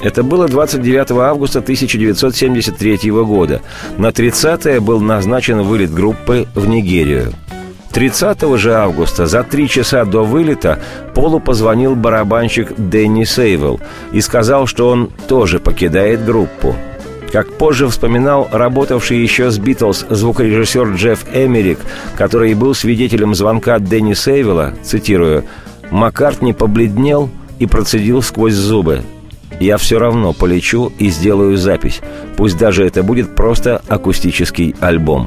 Это 0.00 0.22
было 0.22 0.46
29 0.46 1.10
августа 1.10 1.58
1973 1.58 3.10
года. 3.10 3.62
На 3.96 4.12
30 4.12 4.78
был 4.78 5.00
назначен 5.00 5.62
вылет 5.62 5.92
группы 5.92 6.46
в 6.54 6.68
Нигерию. 6.68 7.32
30 7.98 8.56
же 8.58 8.74
августа, 8.74 9.26
за 9.26 9.42
три 9.42 9.68
часа 9.68 10.04
до 10.04 10.22
вылета, 10.22 10.78
Полу 11.16 11.40
позвонил 11.40 11.96
барабанщик 11.96 12.72
Дэнни 12.76 13.24
Сейвелл 13.24 13.80
и 14.12 14.20
сказал, 14.20 14.68
что 14.68 14.88
он 14.88 15.10
тоже 15.26 15.58
покидает 15.58 16.24
группу. 16.24 16.76
Как 17.32 17.50
позже 17.54 17.88
вспоминал 17.88 18.46
работавший 18.52 19.18
еще 19.18 19.50
с 19.50 19.58
«Битлз» 19.58 20.06
звукорежиссер 20.10 20.90
Джефф 20.94 21.24
Эмерик, 21.34 21.80
который 22.16 22.54
был 22.54 22.72
свидетелем 22.72 23.34
звонка 23.34 23.80
Дэнни 23.80 24.14
Сейвелла, 24.14 24.74
цитирую, 24.84 25.44
«Маккартни 25.90 26.52
побледнел 26.52 27.28
и 27.58 27.66
процедил 27.66 28.22
сквозь 28.22 28.54
зубы. 28.54 29.02
Я 29.58 29.76
все 29.76 29.98
равно 29.98 30.32
полечу 30.32 30.92
и 31.00 31.08
сделаю 31.08 31.56
запись. 31.56 32.00
Пусть 32.36 32.58
даже 32.58 32.86
это 32.86 33.02
будет 33.02 33.34
просто 33.34 33.82
акустический 33.88 34.76
альбом». 34.78 35.26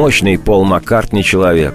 Мощный 0.00 0.38
Пол 0.38 0.64
Маккартни 0.64 1.22
человек. 1.22 1.74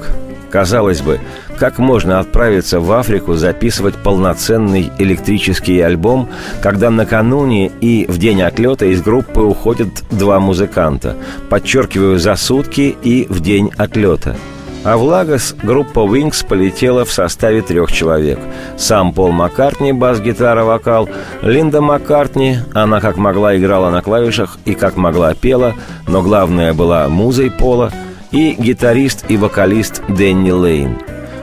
Казалось 0.50 1.02
бы, 1.02 1.20
как 1.60 1.78
можно 1.78 2.20
отправиться 2.20 2.80
в 2.80 2.92
Африку 2.92 3.36
записывать 3.36 3.94
полноценный 3.98 4.92
электрический 4.98 5.80
альбом, 5.80 6.30
когда 6.64 6.90
накануне 6.90 7.68
и 7.68 8.08
в 8.10 8.18
день 8.18 8.42
отлета 8.42 8.88
из 8.88 9.04
группы 9.04 9.42
уходят 9.42 9.90
два 10.10 10.40
музыканта, 10.40 11.16
подчеркиваю, 11.52 12.18
за 12.18 12.36
сутки 12.36 12.98
и 13.04 13.28
в 13.30 13.42
день 13.42 13.70
отлета– 13.78 14.36
а 14.86 14.98
в 14.98 15.04
Лагос 15.04 15.56
группа 15.64 16.02
Wings 16.02 16.46
полетела 16.48 17.06
в 17.06 17.12
составе 17.12 17.64
трех 17.64 17.92
человек. 17.92 18.38
Сам 18.78 19.14
Пол 19.14 19.32
Маккартни, 19.32 19.92
бас-гитара, 19.92 20.64
вокал, 20.64 21.10
Линда 21.42 21.82
Маккартни, 21.82 22.60
она 22.72 23.02
как 23.02 23.18
могла 23.18 23.58
играла 23.58 23.90
на 23.90 24.04
клавишах 24.04 24.60
и 24.64 24.76
как 24.76 24.96
могла 24.96 25.34
пела, 25.34 25.74
но 26.08 26.22
главное 26.22 26.76
была 26.76 27.10
музой 27.10 27.50
Пола, 27.50 27.92
и 28.36 28.54
гитарист 28.60 29.26
и 29.30 29.38
вокалист 29.38 30.04
Дэнни 30.10 30.52
Лейн. 30.52 30.98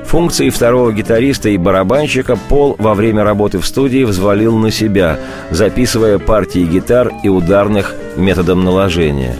Функции 0.05 0.51
второго 0.51 0.93
гитариста 0.93 1.49
и 1.49 1.57
барабанщика 1.57 2.37
Пол 2.37 2.77
во 2.79 2.93
время 2.93 3.25
работы 3.25 3.59
в 3.59 3.67
студии 3.67 4.05
взвалил 4.05 4.59
на 4.59 4.71
себя, 4.71 5.19
записывая 5.51 6.19
партии 6.19 6.67
гитар 6.67 7.11
и 7.23 7.31
ударных 7.31 7.95
методом 8.17 8.63
наложения. 8.63 9.37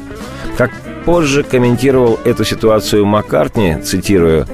Как 0.57 0.71
Позже 1.05 1.43
комментировал 1.43 2.19
эту 2.25 2.45
ситуацию 2.45 3.05
Маккартни, 3.05 3.77
цитирую, 3.83 4.47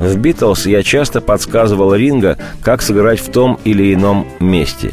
«В 0.00 0.16
«Битлз» 0.16 0.64
я 0.64 0.82
часто 0.82 1.20
подсказывал 1.20 1.94
Ринга, 1.94 2.38
как 2.62 2.80
сыграть 2.80 3.20
в 3.20 3.30
том 3.30 3.60
или 3.64 3.92
ином 3.92 4.26
месте. 4.40 4.92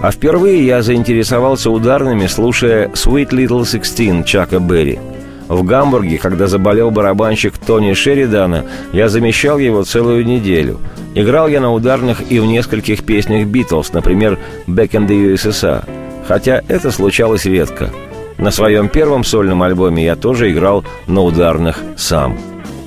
А 0.00 0.12
впервые 0.12 0.64
я 0.64 0.80
заинтересовался 0.80 1.70
ударными, 1.70 2.28
слушая 2.28 2.86
«Sweet 2.94 3.30
Little 3.30 3.62
Sixteen» 3.62 4.22
Чака 4.22 4.60
Берри. 4.60 5.00
В 5.48 5.62
Гамбурге, 5.64 6.18
когда 6.18 6.46
заболел 6.46 6.90
барабанщик 6.90 7.58
Тони 7.58 7.92
Шеридана, 7.92 8.64
я 8.92 9.08
замещал 9.08 9.58
его 9.58 9.84
целую 9.84 10.24
неделю. 10.24 10.80
Играл 11.14 11.48
я 11.48 11.60
на 11.60 11.72
ударных 11.72 12.30
и 12.30 12.38
в 12.40 12.46
нескольких 12.46 13.04
песнях 13.04 13.46
«Битлз», 13.46 13.92
например, 13.92 14.38
«Back 14.66 14.90
in 14.90 15.06
the 15.06 15.34
USSR», 15.34 15.84
хотя 16.26 16.62
это 16.68 16.90
случалось 16.90 17.44
редко– 17.44 17.90
на 18.38 18.50
своем 18.50 18.88
первом 18.88 19.24
сольном 19.24 19.62
альбоме 19.62 20.04
я 20.04 20.16
тоже 20.16 20.50
играл 20.50 20.84
на 21.06 21.22
ударных 21.22 21.78
сам. 21.96 22.36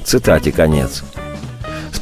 Цитате 0.03 0.51
конец. 0.51 1.03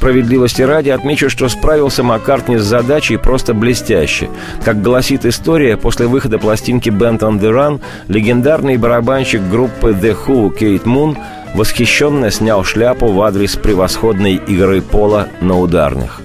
Справедливости 0.06 0.62
ради 0.62 0.90
отмечу, 0.90 1.32
что 1.32 1.50
справился 1.50 2.04
Маккартни 2.04 2.58
с 2.58 2.62
задачей 2.62 3.18
просто 3.18 3.56
блестяще. 3.56 4.30
Как 4.64 4.80
гласит 4.80 5.26
история, 5.26 5.78
после 5.78 6.06
выхода 6.06 6.38
пластинки 6.38 6.90
«Band 6.90 7.22
on 7.22 7.40
the 7.40 7.50
Run» 7.50 7.82
легендарный 8.08 8.78
барабанщик 8.78 9.42
группы 9.50 9.98
The 10.00 10.16
Who 10.28 10.56
Кейт 10.56 10.86
Мун 10.86 11.18
восхищенно 11.56 12.30
снял 12.30 12.64
шляпу 12.64 13.08
в 13.08 13.20
адрес 13.24 13.56
превосходной 13.56 14.36
игры 14.36 14.84
Пола 14.84 15.28
на 15.42 15.58
ударных. 15.60 16.22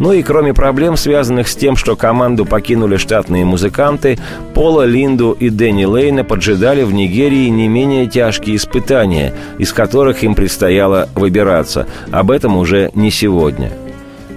Ну 0.00 0.14
и 0.14 0.22
кроме 0.22 0.54
проблем, 0.54 0.96
связанных 0.96 1.46
с 1.46 1.54
тем, 1.54 1.76
что 1.76 1.94
команду 1.94 2.46
покинули 2.46 2.96
штатные 2.96 3.44
музыканты, 3.44 4.18
Пола, 4.54 4.86
Линду 4.86 5.36
и 5.38 5.50
Дэнни 5.50 5.84
Лейна 5.84 6.24
поджидали 6.24 6.84
в 6.84 6.94
Нигерии 6.94 7.48
не 7.50 7.68
менее 7.68 8.06
тяжкие 8.06 8.56
испытания, 8.56 9.34
из 9.58 9.74
которых 9.74 10.22
им 10.24 10.34
предстояло 10.34 11.10
выбираться. 11.14 11.86
Об 12.10 12.30
этом 12.30 12.56
уже 12.56 12.90
не 12.94 13.10
сегодня. 13.10 13.72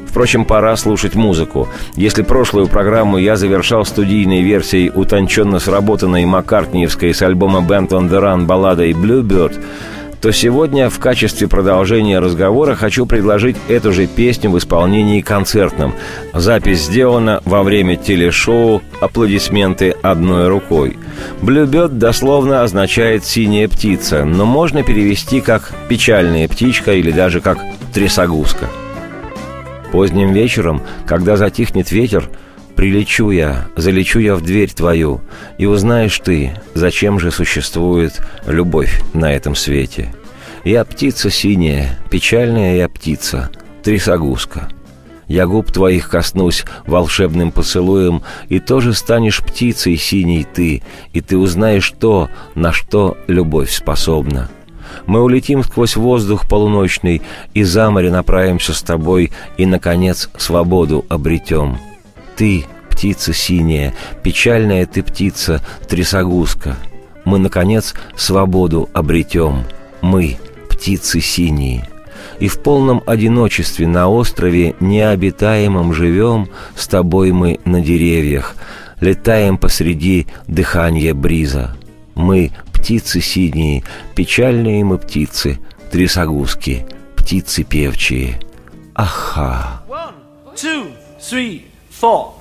Впрочем, 0.05 0.43
пора 0.43 0.75
слушать 0.75 1.15
музыку. 1.15 1.69
Если 1.95 2.23
прошлую 2.23 2.67
программу 2.67 3.17
я 3.17 3.37
завершал 3.37 3.85
студийной 3.85 4.41
версией 4.41 4.91
утонченно 4.93 5.59
сработанной 5.59 6.25
маккартниевской 6.25 7.13
с 7.13 7.21
альбома 7.21 7.59
«Band 7.59 7.87
on 7.91 8.09
the 8.09 8.21
Run» 8.21 8.45
балладой 8.45 8.91
«Bluebird», 8.91 9.53
то 10.23 10.31
сегодня 10.31 10.89
в 10.89 10.99
качестве 10.99 11.49
продолжения 11.49 12.17
разговора 12.19 12.75
хочу 12.75 13.05
предложить 13.05 13.57
эту 13.67 13.91
же 13.91 14.07
песню 14.07 14.49
в 14.51 14.57
исполнении 14.57 15.19
концертном. 15.19 15.93
Запись 16.33 16.85
сделана 16.85 17.41
во 17.43 17.61
время 17.61 17.97
телешоу 17.97 18.81
«Аплодисменты 19.01 19.93
одной 20.01 20.47
рукой». 20.47 20.97
«Блюбет» 21.41 21.97
дословно 21.97 22.63
означает 22.63 23.25
«синяя 23.25 23.67
птица», 23.67 24.23
но 24.23 24.45
можно 24.45 24.81
перевести 24.81 25.41
как 25.41 25.73
«печальная 25.89 26.47
птичка» 26.47 26.93
или 26.93 27.11
даже 27.11 27.41
как 27.41 27.57
«трясогузка». 27.93 28.69
Поздним 29.91 30.31
вечером, 30.31 30.83
когда 31.05 31.35
затихнет 31.35 31.91
ветер, 31.91 32.29
Прилечу 32.75 33.29
я, 33.29 33.67
залечу 33.75 34.19
я 34.19 34.35
в 34.35 34.41
дверь 34.41 34.71
твою, 34.71 35.21
и 35.57 35.65
узнаешь 35.65 36.19
ты, 36.19 36.59
зачем 36.73 37.19
же 37.19 37.31
существует 37.31 38.19
любовь 38.47 39.01
на 39.13 39.31
этом 39.31 39.55
свете. 39.55 40.13
Я 40.63 40.83
птица 40.83 41.29
синяя, 41.29 41.99
печальная 42.09 42.77
я 42.77 42.89
птица, 42.89 43.51
трясогузка. 43.83 44.69
Я 45.27 45.45
губ 45.45 45.71
твоих 45.71 46.09
коснусь 46.09 46.65
волшебным 46.85 47.51
поцелуем, 47.51 48.23
и 48.49 48.59
тоже 48.59 48.93
станешь 48.93 49.39
птицей 49.39 49.95
синей 49.95 50.43
ты, 50.43 50.83
и 51.13 51.21
ты 51.21 51.37
узнаешь 51.37 51.93
то, 51.99 52.29
на 52.55 52.71
что 52.71 53.17
любовь 53.27 53.71
способна. 53.71 54.49
Мы 55.05 55.21
улетим 55.21 55.63
сквозь 55.63 55.95
воздух 55.95 56.47
полуночный, 56.49 57.21
и 57.53 57.63
за 57.63 57.89
море 57.89 58.11
направимся 58.11 58.73
с 58.73 58.81
тобой, 58.81 59.31
и, 59.57 59.65
наконец, 59.65 60.29
свободу 60.37 61.05
обретем— 61.09 61.77
ты, 62.35 62.65
птица 62.89 63.33
синяя, 63.33 63.93
печальная 64.23 64.85
ты 64.85 65.03
птица, 65.03 65.61
трясогузка. 65.87 66.77
Мы, 67.25 67.39
наконец, 67.39 67.93
свободу 68.15 68.89
обретем. 68.93 69.63
Мы, 70.01 70.37
птицы 70.69 71.21
синие. 71.21 71.87
И 72.39 72.47
в 72.47 72.59
полном 72.59 73.01
одиночестве 73.05 73.87
на 73.87 74.09
острове 74.09 74.75
необитаемом 74.79 75.93
живем, 75.93 76.49
С 76.75 76.87
тобой 76.87 77.31
мы 77.31 77.59
на 77.65 77.81
деревьях, 77.81 78.55
летаем 78.99 79.57
посреди 79.57 80.27
дыхания 80.47 81.13
бриза. 81.13 81.75
Мы, 82.15 82.51
птицы 82.73 83.21
синие, 83.21 83.83
печальные 84.15 84.83
мы 84.83 84.97
птицы, 84.97 85.59
трясогузки, 85.91 86.85
птицы 87.15 87.63
певчие. 87.63 88.39
Аха! 88.93 89.83
One, 89.87 90.13
two, 90.55 90.91
three. 91.19 91.72
Four. 92.03 92.33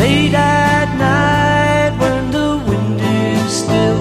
Late 0.00 0.34
at 0.34 0.88
night 1.06 1.92
when 1.98 2.30
the 2.36 2.50
wind 2.68 3.00
is 3.00 3.50
still, 3.62 4.00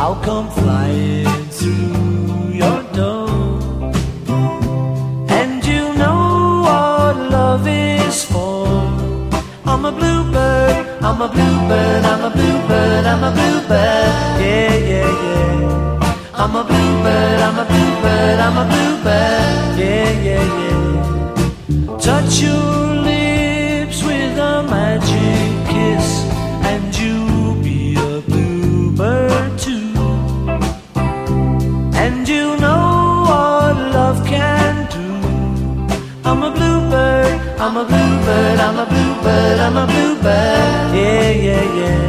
I'll 0.00 0.20
come 0.28 0.50
flying 0.50 1.24
through 1.58 2.52
your 2.62 2.80
door. 3.00 3.30
And 5.38 5.64
you 5.64 5.84
know 6.02 6.60
what 6.66 7.14
love 7.36 7.66
is 7.66 8.22
for. 8.32 8.66
I'm 9.64 9.82
a 9.86 9.92
bluebird, 9.92 10.76
I'm 11.08 11.22
a 11.22 11.28
bluebird, 11.34 12.04
bluebird. 18.70 19.78
Yeah, 19.78 20.10
yeah, 20.28 20.44
yeah. 20.60 21.96
Touch 21.98 22.40
your 22.40 22.94
lips 23.10 24.02
with 24.02 24.38
a 24.38 24.62
magic 24.68 25.50
kiss, 25.72 26.08
and 26.70 26.96
you'll 26.98 27.54
be 27.62 27.94
a 27.96 28.20
bluebird 28.28 29.58
too. 29.58 29.92
And 32.04 32.28
you 32.28 32.56
know 32.58 33.24
what 33.28 33.76
love 33.96 34.20
can 34.26 34.74
do. 34.96 35.08
I'm 36.28 36.42
a 36.42 36.50
bluebird, 36.50 37.40
I'm 37.58 37.76
a 37.76 37.84
bluebird, 37.84 38.58
I'm 38.60 38.78
a 38.78 38.86
bluebird, 38.86 39.58
I'm 39.60 39.76
a 39.76 39.86
bluebird. 39.86 40.94
Yeah, 40.94 41.30
yeah, 41.30 41.64
yeah. 41.80 42.00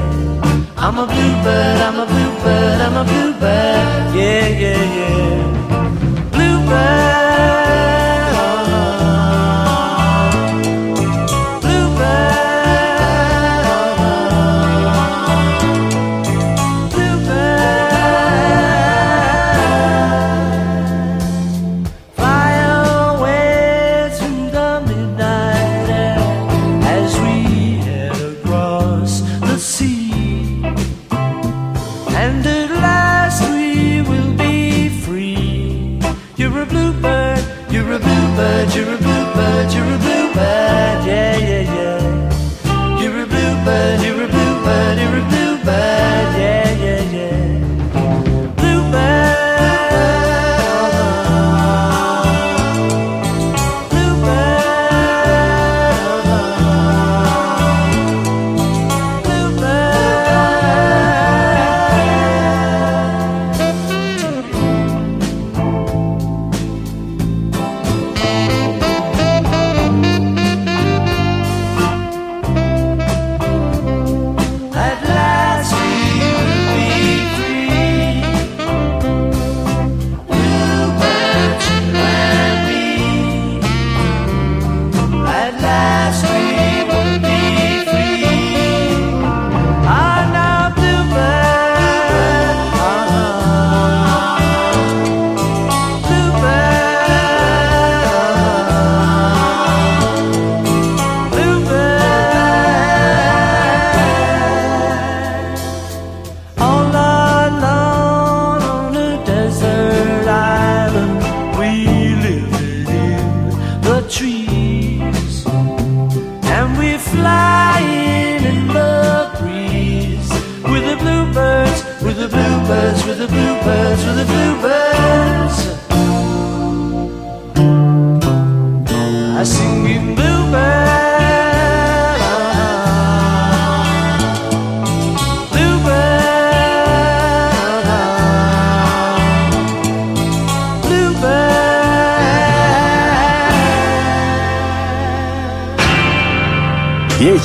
I'm 0.77 0.97
a 0.99 1.05
bluebird, 1.07 1.81
I'm 1.87 1.99
a 1.99 2.05
bluebird, 2.05 2.81
I'm 2.81 2.95
a 2.97 3.03
bluebird. 3.03 4.15
Yeah, 4.15 4.47
yeah, 4.47 4.83
yeah. 4.97 5.44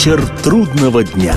Вечер 0.00 0.22
трудного 0.42 1.04
дня. 1.04 1.34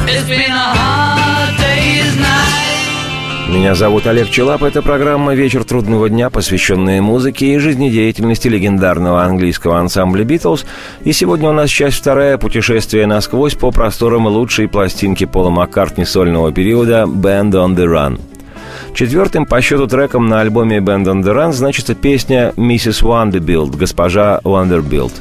Меня 3.49 3.76
зовут 3.76 4.08
Олег 4.08 4.30
Челап. 4.30 4.63
Это 4.63 4.82
программа 4.82 5.36
«Вечер 5.36 5.65
трудного 5.65 6.08
дня», 6.08 6.30
посвященная 6.30 7.02
музыке 7.02 7.56
и 7.56 7.58
жизнедеятельности 7.58 8.47
легендарного 8.47 9.21
английского 9.26 9.80
ансамбля 9.80 10.23
«Битлз». 10.23 10.65
И 11.04 11.12
сегодня 11.12 11.49
у 11.49 11.52
нас 11.52 11.69
часть 11.69 11.97
вторая 11.97 12.38
«Путешествие 12.38 13.06
насквозь» 13.06 13.56
по 13.56 13.71
просторам 13.71 14.28
лучшей 14.28 14.69
пластинки 14.69 15.26
Пола 15.26 15.49
Маккартни 15.49 16.06
сольного 16.06 16.54
периода 16.54 17.04
«Band 17.06 17.52
on 17.52 17.76
the 17.76 17.84
Run». 17.84 18.21
Четвертым 18.95 19.45
по 19.45 19.60
счету 19.60 19.88
треком 19.88 20.28
на 20.28 20.39
альбоме 20.39 20.78
«Band 20.78 21.04
on 21.04 21.21
the 21.21 21.36
Run» 21.36 21.52
значится 21.52 21.95
песня 21.95 22.54
«Миссис 22.56 23.02
Вандербилд», 23.02 23.76
«Госпожа 23.76 24.39
Вандербилд». 24.45 25.12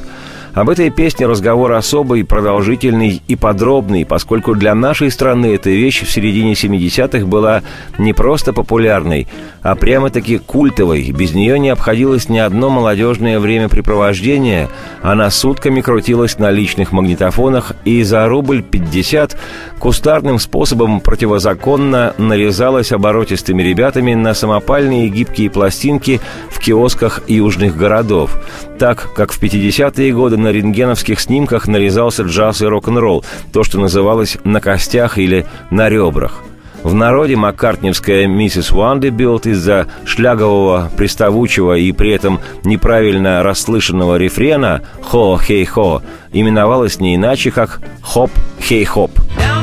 Об 0.53 0.69
этой 0.69 0.91
песне 0.91 1.25
разговор 1.25 1.71
особый, 1.71 2.23
продолжительный 2.23 3.23
и 3.27 3.35
подробный, 3.35 4.05
поскольку 4.05 4.53
для 4.53 4.75
нашей 4.75 5.09
страны 5.09 5.55
эта 5.55 5.71
вещь 5.71 6.03
в 6.03 6.11
середине 6.11 6.53
70-х 6.53 7.25
была 7.25 7.63
не 7.97 8.13
просто 8.13 8.53
популярной, 8.53 9.27
а 9.63 9.73
прямо-таки 9.73 10.37
культовой. 10.37 11.09
Без 11.09 11.33
нее 11.33 11.57
не 11.57 11.69
обходилось 11.69 12.29
ни 12.29 12.37
одно 12.37 12.69
молодежное 12.69 13.39
времяпрепровождение. 13.39 14.69
Она 15.01 15.31
сутками 15.31 15.81
крутилась 15.81 16.37
на 16.37 16.51
личных 16.51 16.91
магнитофонах 16.91 17.71
и 17.83 18.03
за 18.03 18.27
рубль 18.27 18.61
50 18.61 19.35
кустарным 19.79 20.37
способом 20.37 21.01
противозаконно 21.01 22.13
нарезалась 22.19 22.91
оборотистыми 22.91 23.63
ребятами 23.63 24.13
на 24.13 24.35
самопальные 24.35 25.09
гибкие 25.09 25.49
пластинки 25.49 26.21
в 26.51 26.59
киосках 26.59 27.21
южных 27.27 27.75
городов. 27.75 28.37
Так, 28.77 29.13
как 29.15 29.31
в 29.31 29.41
50-е 29.41 30.13
годы 30.13 30.42
на 30.43 30.51
рентгеновских 30.51 31.19
снимках 31.19 31.67
нарезался 31.67 32.23
джаз 32.23 32.61
и 32.61 32.65
рок-н-ролл, 32.65 33.25
то, 33.51 33.63
что 33.63 33.79
называлось 33.79 34.37
«на 34.43 34.61
костях» 34.61 35.17
или 35.17 35.45
«на 35.71 35.89
ребрах». 35.89 36.43
В 36.83 36.93
народе 36.93 37.37
маккартневская 37.37 38.27
миссис 38.27 38.71
Уандебилд 38.71 39.45
из-за 39.45 39.87
шлягерного, 40.05 40.91
приставучего 40.97 41.77
и 41.77 41.93
при 41.93 42.11
этом 42.11 42.41
неправильно 42.65 43.41
расслышанного 43.41 44.17
рефрена 44.17 44.81
«Хо-хей-хо» 45.01 46.01
именовалась 46.33 46.99
не 46.99 47.15
иначе, 47.15 47.51
как 47.51 47.79
«Хоп-хей-хоп». 48.01 49.11
Down 49.39 49.57
in 49.57 49.62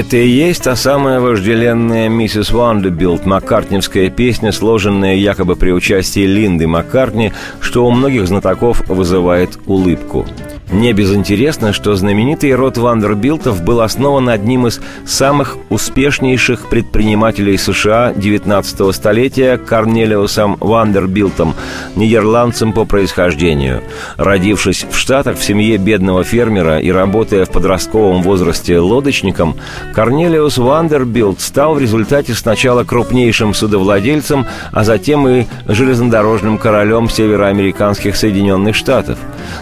Это 0.00 0.16
и 0.16 0.26
есть 0.26 0.64
та 0.64 0.76
самая 0.76 1.20
вожделенная 1.20 2.08
миссис 2.08 2.52
Вандербилд, 2.52 3.26
маккартневская 3.26 4.08
песня, 4.08 4.50
сложенная 4.50 5.14
якобы 5.14 5.56
при 5.56 5.72
участии 5.72 6.24
Линды 6.24 6.66
Маккартни, 6.66 7.34
что 7.60 7.84
у 7.84 7.90
многих 7.90 8.26
знатоков 8.26 8.80
вызывает 8.88 9.58
улыбку. 9.66 10.24
Не 10.72 10.92
безинтересно, 10.92 11.72
что 11.72 11.96
знаменитый 11.96 12.54
род 12.54 12.78
Вандербилтов 12.78 13.62
был 13.64 13.80
основан 13.80 14.28
одним 14.28 14.68
из 14.68 14.80
самых 15.04 15.56
успешнейших 15.68 16.68
предпринимателей 16.68 17.56
США 17.56 18.12
XIX 18.12 18.92
столетия 18.92 19.58
Корнелиусом 19.58 20.56
Вандербилтом, 20.60 21.54
нидерландцем 21.96 22.72
по 22.72 22.84
происхождению. 22.84 23.82
Родившись 24.16 24.86
в 24.88 24.96
Штатах 24.96 25.38
в 25.38 25.42
семье 25.42 25.76
бедного 25.76 26.22
фермера 26.22 26.78
и 26.78 26.92
работая 26.92 27.46
в 27.46 27.50
подростковом 27.50 28.22
возрасте 28.22 28.78
лодочником, 28.78 29.56
Корнелиус 29.92 30.58
Вандербилт 30.58 31.40
стал 31.40 31.74
в 31.74 31.80
результате 31.80 32.34
сначала 32.34 32.84
крупнейшим 32.84 33.54
судовладельцем, 33.54 34.46
а 34.70 34.84
затем 34.84 35.26
и 35.26 35.46
железнодорожным 35.66 36.58
королем 36.58 37.10
североамериканских 37.10 38.14
Соединенных 38.14 38.76
Штатов. 38.76 39.18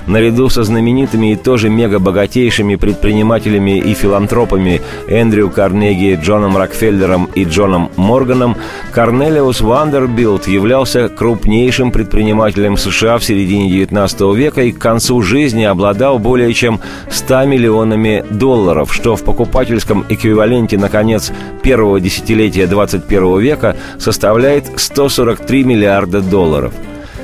Наряду 0.06 0.50
со 0.50 0.64
знаменитыми 0.98 1.32
и 1.32 1.36
тоже 1.36 1.68
мега-богатейшими 1.68 2.76
предпринимателями 2.76 3.78
и 3.78 3.94
филантропами 3.94 4.80
Эндрю 5.08 5.50
Карнеги, 5.50 6.18
Джоном 6.20 6.56
Рокфеллером 6.56 7.28
и 7.34 7.44
Джоном 7.44 7.90
Морганом, 7.96 8.56
Корнелиус 8.92 9.60
Вандербилт 9.60 10.48
являлся 10.48 11.08
крупнейшим 11.08 11.92
предпринимателем 11.92 12.76
США 12.76 13.18
в 13.18 13.24
середине 13.24 13.68
XIX 13.68 14.36
века 14.36 14.62
и 14.62 14.72
к 14.72 14.78
концу 14.78 15.22
жизни 15.22 15.64
обладал 15.64 16.18
более 16.18 16.52
чем 16.52 16.80
100 17.10 17.44
миллионами 17.44 18.24
долларов, 18.30 18.92
что 18.92 19.14
в 19.14 19.22
покупательском 19.22 20.04
эквиваленте 20.08 20.78
на 20.78 20.88
конец 20.88 21.32
первого 21.62 22.00
десятилетия 22.00 22.66
21 22.66 23.38
века 23.38 23.76
составляет 23.98 24.64
143 24.76 25.64
миллиарда 25.64 26.20
долларов– 26.20 26.72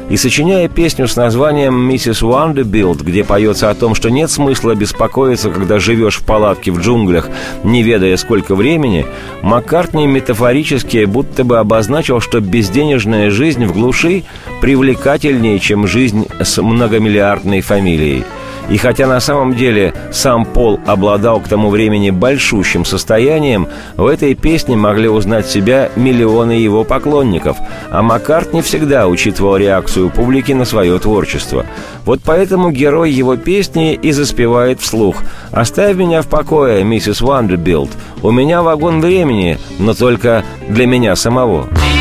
и 0.08 0.16
сочиняя 0.16 0.68
песню 0.68 1.08
с 1.08 1.16
названием 1.16 1.74
«Миссис 1.74 2.22
Вандербилд», 2.22 3.00
где 3.00 3.24
поется 3.24 3.70
о 3.70 3.74
том, 3.74 3.94
что 3.94 4.10
нет 4.10 4.30
смысла 4.30 4.74
беспокоиться, 4.74 5.50
когда 5.50 5.78
живешь 5.78 6.16
в 6.16 6.24
палатке 6.24 6.70
в 6.70 6.80
джунглях, 6.80 7.28
не 7.62 7.82
ведая 7.82 8.16
сколько 8.16 8.54
времени, 8.54 9.06
Маккартни 9.42 10.06
метафорически 10.06 11.04
будто 11.04 11.44
бы 11.44 11.58
обозначил, 11.58 12.20
что 12.20 12.40
безденежная 12.40 13.30
жизнь 13.30 13.64
в 13.64 13.72
глуши 13.72 14.24
привлекательнее, 14.60 15.58
чем 15.58 15.86
жизнь 15.86 16.26
с 16.40 16.60
многомиллиардной 16.60 17.60
фамилией– 17.60 18.24
и 18.70 18.76
хотя 18.76 19.06
на 19.06 19.20
самом 19.20 19.54
деле 19.54 19.92
сам 20.12 20.44
Пол 20.44 20.80
обладал 20.86 21.40
к 21.40 21.48
тому 21.48 21.70
времени 21.70 22.10
большущим 22.10 22.84
состоянием, 22.84 23.68
в 23.96 24.06
этой 24.06 24.34
песне 24.34 24.76
могли 24.76 25.08
узнать 25.08 25.46
себя 25.46 25.90
миллионы 25.96 26.52
его 26.52 26.84
поклонников, 26.84 27.56
а 27.90 28.02
Маккартни 28.02 28.62
всегда 28.62 29.08
учитывал 29.08 29.56
реакцию 29.56 30.10
публики 30.10 30.52
на 30.52 30.64
свое 30.64 30.98
творчество. 30.98 31.66
Вот 32.04 32.20
поэтому 32.24 32.70
герой 32.70 33.10
его 33.10 33.36
песни 33.36 33.94
и 33.94 34.12
заспевает 34.12 34.80
вслух 34.80 35.16
«Оставь 35.50 35.96
меня 35.96 36.22
в 36.22 36.26
покое, 36.26 36.84
миссис 36.84 37.20
Вандербилд, 37.20 37.90
у 38.22 38.30
меня 38.30 38.62
вагон 38.62 39.00
времени, 39.00 39.58
но 39.78 39.94
только 39.94 40.44
для 40.68 40.86
меня 40.86 41.16
самого». 41.16 41.68
Leave 41.68 41.93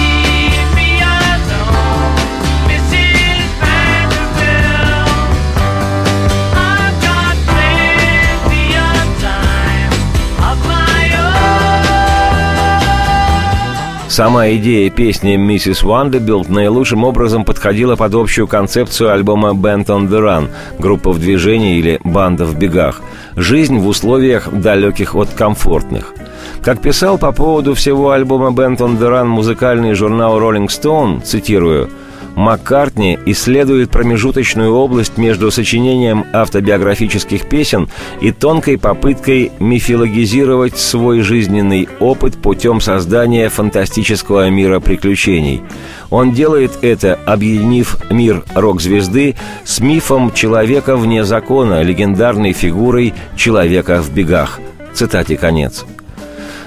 Сама 14.13 14.49
идея 14.49 14.91
песни 14.91 15.37
«Миссис 15.37 15.81
Вандербилд» 15.81 16.47
наилучшим 16.47 17.03
образом 17.03 17.43
подходила 17.43 17.95
под 17.95 18.13
общую 18.13 18.47
концепцию 18.47 19.11
альбома 19.11 19.53
«Band 19.55 19.87
on 19.87 20.07
the 20.07 20.21
Run»— 20.21 20.49
группа 20.77 21.11
в 21.11 21.17
движении 21.17 21.79
или 21.79 21.99
банда 22.03 22.45
в 22.45 22.55
бегах. 22.55 23.01
Жизнь 23.35 23.79
в 23.79 23.87
условиях, 23.87 24.53
далеких 24.53 25.15
от 25.15 25.29
комфортных. 25.29 26.13
Как 26.61 26.79
писал 26.79 27.17
по 27.17 27.31
поводу 27.31 27.73
всего 27.73 28.11
альбома 28.11 28.49
«Band 28.49 28.77
on 28.77 28.99
the 28.99 29.09
Run» 29.09 29.25
музыкальный 29.25 29.95
журнал 29.95 30.39
«Rolling 30.39 30.67
Stone», 30.67 31.23
цитирую, 31.23 31.89
Маккартни 32.35 33.19
исследует 33.27 33.91
промежуточную 33.91 34.73
область 34.73 35.17
между 35.17 35.51
сочинением 35.51 36.25
автобиографических 36.33 37.47
песен 37.47 37.89
и 38.21 38.31
тонкой 38.31 38.77
попыткой 38.79 39.51
мифологизировать 39.59 40.77
свой 40.77 41.21
жизненный 41.21 41.87
опыт 41.99 42.35
путем 42.35 42.81
создания 42.81 43.49
фантастического 43.49 44.49
мира 44.49 44.79
приключений. 44.79 45.61
Он 46.09 46.31
делает 46.31 46.71
это, 46.81 47.19
объединив 47.25 47.97
мир 48.09 48.43
рок-звезды 48.55 49.35
с 49.63 49.79
мифом 49.79 50.31
человека 50.33 50.97
вне 50.97 51.23
закона, 51.25 51.83
легендарной 51.83 52.53
фигурой 52.53 53.13
человека 53.35 54.01
в 54.01 54.11
бегах. 54.11 54.59
Цитате 54.93 55.37
конец. 55.37 55.85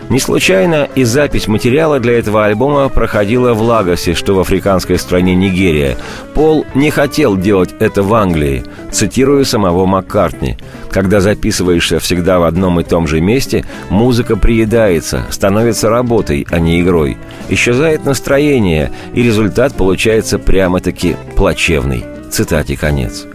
Не 0.08 0.20
случайно 0.20 0.88
и 0.94 1.02
запись 1.02 1.48
материала 1.48 1.98
для 1.98 2.18
этого 2.18 2.46
альбома 2.46 2.88
проходила 2.88 3.54
в 3.54 3.62
Лагосе, 3.62 4.14
что 4.14 4.34
в 4.34 4.40
африканской 4.40 4.98
стране 4.98 5.34
Нигерия. 5.34 5.96
Пол 6.32 6.64
не 6.74 6.90
хотел 6.90 7.36
делать 7.36 7.74
это 7.80 8.04
в 8.04 8.14
Англии, 8.14 8.62
цитирую 8.92 9.44
самого 9.44 9.84
Маккартни. 9.84 10.56
Когда 10.90 11.20
записываешься 11.20 11.98
всегда 11.98 12.38
в 12.38 12.44
одном 12.44 12.78
и 12.78 12.84
том 12.84 13.08
же 13.08 13.20
месте, 13.20 13.64
музыка 13.90 14.36
приедается, 14.36 15.26
становится 15.30 15.90
работой, 15.90 16.46
а 16.50 16.60
не 16.60 16.80
игрой. 16.80 17.16
Исчезает 17.48 18.04
настроение, 18.04 18.92
и 19.12 19.24
результат 19.24 19.74
получается 19.74 20.38
прямо-таки 20.38 21.16
плачевный. 21.34 22.04
Цитате 22.30 22.76
конец. 22.76 23.26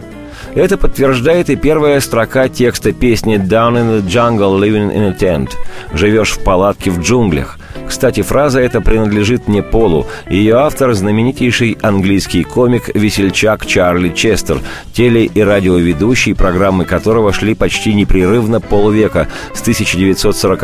Это 0.54 0.76
подтверждает 0.76 1.48
и 1.48 1.56
первая 1.56 1.98
строка 2.00 2.48
текста 2.48 2.92
песни 2.92 3.36
«Down 3.36 3.74
in 3.74 4.02
the 4.02 4.06
jungle, 4.06 4.60
living 4.60 4.94
in 4.94 5.08
a 5.08 5.16
tent» 5.18 5.52
«Живешь 5.94 6.32
в 6.32 6.44
палатке 6.44 6.90
в 6.90 7.00
джунглях». 7.00 7.58
Кстати, 7.88 8.20
фраза 8.20 8.60
эта 8.60 8.82
принадлежит 8.82 9.48
не 9.48 9.62
Полу. 9.62 10.06
Ее 10.28 10.56
автор– 10.56 10.92
знаменитейший 10.94 11.78
английский 11.80 12.44
комик-весельчак 12.44 13.64
Чарли 13.64 14.10
Честер, 14.10 14.58
теле- 14.92 15.24
и 15.24 15.40
радиоведущий, 15.40 16.34
программы 16.34 16.84
которого 16.84 17.32
шли 17.32 17.54
почти 17.54 17.94
непрерывно 17.94 18.60
полвека 18.60 19.28
с 19.54 19.62
1940 19.62 20.60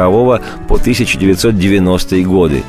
по 0.69 0.75
1990 0.77 2.23
годы. 2.25 2.63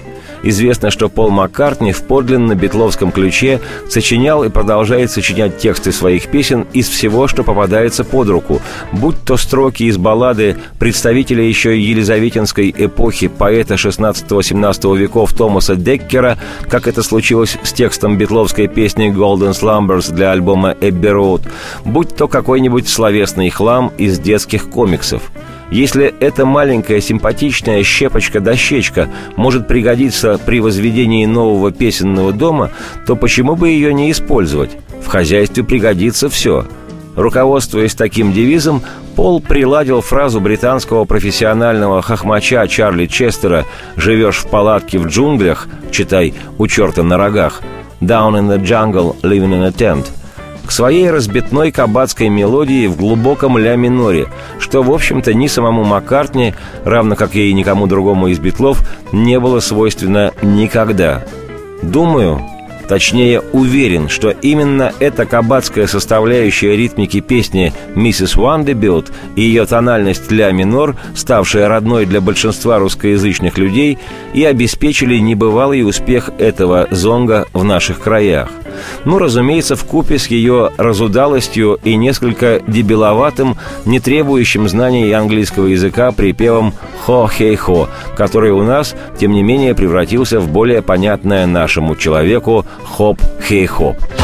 Известно, 0.44 0.90
что 0.90 1.10
Пол 1.10 1.30
Маккартни 1.30 1.92
в 1.92 2.04
подлинно 2.04 2.56
битловском 2.56 3.12
ключе 3.12 3.60
сочинял 3.90 4.44
и 4.44 4.50
продолжает 4.50 5.12
сочинять 5.12 5.58
тексты 5.58 5.92
своих 5.92 6.28
песен 6.28 6.66
из 6.74 6.88
всего, 6.88 7.28
что 7.28 7.44
попадается 7.44 8.04
под 8.04 8.30
руку, 8.30 8.62
будь 8.92 9.18
то 9.26 9.38
строки 9.38 9.84
из 9.84 9.98
баллады 9.98 10.58
представителя 10.80 11.44
еще 11.44 11.80
елизаветинской 11.80 12.74
эпохи 12.78 13.28
поэта 13.28 13.76
16-17 13.76 14.98
веков 14.98 15.34
Томаса 15.34 15.76
Деккера, 15.76 16.38
как 16.70 16.88
это 16.88 17.04
случилось 17.04 17.58
с 17.64 17.74
текстом 17.74 18.18
битловской 18.18 18.68
песни 18.68 19.12
«Golden 19.12 19.52
Slumbers» 19.52 20.14
для 20.14 20.32
альбома 20.32 20.76
«Эбби 20.80 21.08
Роуд», 21.08 21.42
будь 21.84 22.16
то 22.16 22.28
какой-нибудь 22.28 22.88
словесный 22.88 23.50
хлам 23.50 23.92
из 23.98 24.20
детских 24.20 24.70
комиксов– 24.70 25.24
если 25.72 26.14
эта 26.20 26.46
маленькая 26.46 27.00
симпатичная 27.00 27.84
щепочка-дощечка 27.84 29.10
может 29.36 29.68
пригодиться 29.68 30.40
при 30.44 30.60
возведении 30.60 31.26
нового 31.26 31.72
песенного 31.72 32.32
дома, 32.32 32.72
то 33.06 33.16
почему 33.16 33.56
бы 33.56 33.70
ее 33.70 33.94
не 33.94 34.12
использовать? 34.12 34.72
В 35.04 35.08
хозяйстве 35.08 35.64
пригодится 35.64 36.30
все. 36.30 36.66
Руководствуясь 37.16 37.96
таким 37.96 38.34
девизом, 38.34 38.82
Пол 39.16 39.42
приладил 39.42 40.00
фразу 40.00 40.40
британского 40.40 41.04
профессионального 41.04 42.02
хохмача 42.02 42.66
Чарли 42.68 43.06
Честера 43.06 43.66
«Живешь 43.98 44.38
в 44.38 44.48
палатке 44.48 44.98
в 44.98 45.08
джунглях, 45.08 45.68
читай, 45.92 46.34
у 46.58 46.68
черта 46.68 47.04
на 47.04 47.18
рогах», 47.18 47.62
«Down 48.00 48.40
in 48.40 48.48
the 48.48 48.64
jungle, 48.64 49.18
living 49.22 49.52
in 49.52 49.66
a 49.66 49.72
tent», 49.72 50.06
к 50.70 50.72
своей 50.72 51.10
разбитной 51.10 51.72
кабацкой 51.72 52.30
мелодии 52.30 52.86
в 52.86 52.96
глубоком 52.96 53.58
ля-миноре, 53.58 54.28
что, 54.60 54.84
в 54.84 54.92
общем-то, 54.92 55.34
ни 55.34 55.48
самому 55.48 55.84
Маккартни, 55.84 56.54
равно 56.84 57.16
как 57.16 57.36
и 57.36 57.52
никому 57.56 57.88
другому 57.88 58.28
из 58.28 58.38
битлов, 58.38 58.88
не 59.12 59.40
было 59.40 59.62
свойственно 59.62 60.32
никогда. 60.44 61.26
Думаю, 61.82 62.40
Точнее, 62.88 63.42
уверен, 63.42 64.10
что 64.10 64.32
именно 64.32 64.92
эта 65.00 65.28
кабацкая 65.28 65.86
составляющая 65.86 66.76
ритмики 66.76 67.20
песни 67.20 67.72
«Миссис 67.94 68.36
Вандербилд» 68.36 69.12
и 69.36 69.42
ее 69.42 69.68
тональность 69.68 70.32
«ля 70.32 70.52
минор», 70.52 70.96
ставшая 71.16 71.68
родной 71.68 72.08
для 72.08 72.20
большинства 72.20 72.80
русскоязычных 72.80 73.60
людей, 73.60 74.00
и 74.34 74.44
обеспечили 74.44 75.20
небывалый 75.20 75.88
успех 75.88 76.32
этого 76.40 76.88
зонга 76.90 77.46
в 77.54 77.64
наших 77.64 78.00
краях. 78.00 78.50
Ну, 79.06 79.18
разумеется, 79.18 79.76
в 79.76 79.84
купе 79.86 80.18
с 80.18 80.28
ее 80.28 80.72
разудалостью 80.78 81.80
и 81.84 81.96
несколько 81.96 82.62
дебиловатым, 82.68 83.58
не 83.86 84.00
требующим 84.00 84.68
знаний 84.68 85.12
английского 85.12 85.68
языка 85.68 86.12
припевом 86.12 86.74
«хо-хей-хо», 87.06 87.90
который 88.16 88.52
у 88.52 88.64
нас, 88.64 88.96
тем 89.20 89.32
не 89.32 89.44
менее, 89.44 89.76
превратился 89.76 90.40
в 90.40 90.50
более 90.50 90.82
понятное 90.82 91.46
нашему 91.46 91.96
человеку 91.96 92.66
«хоп-хей-хоп». 92.84 93.98
Hey 93.98 94.19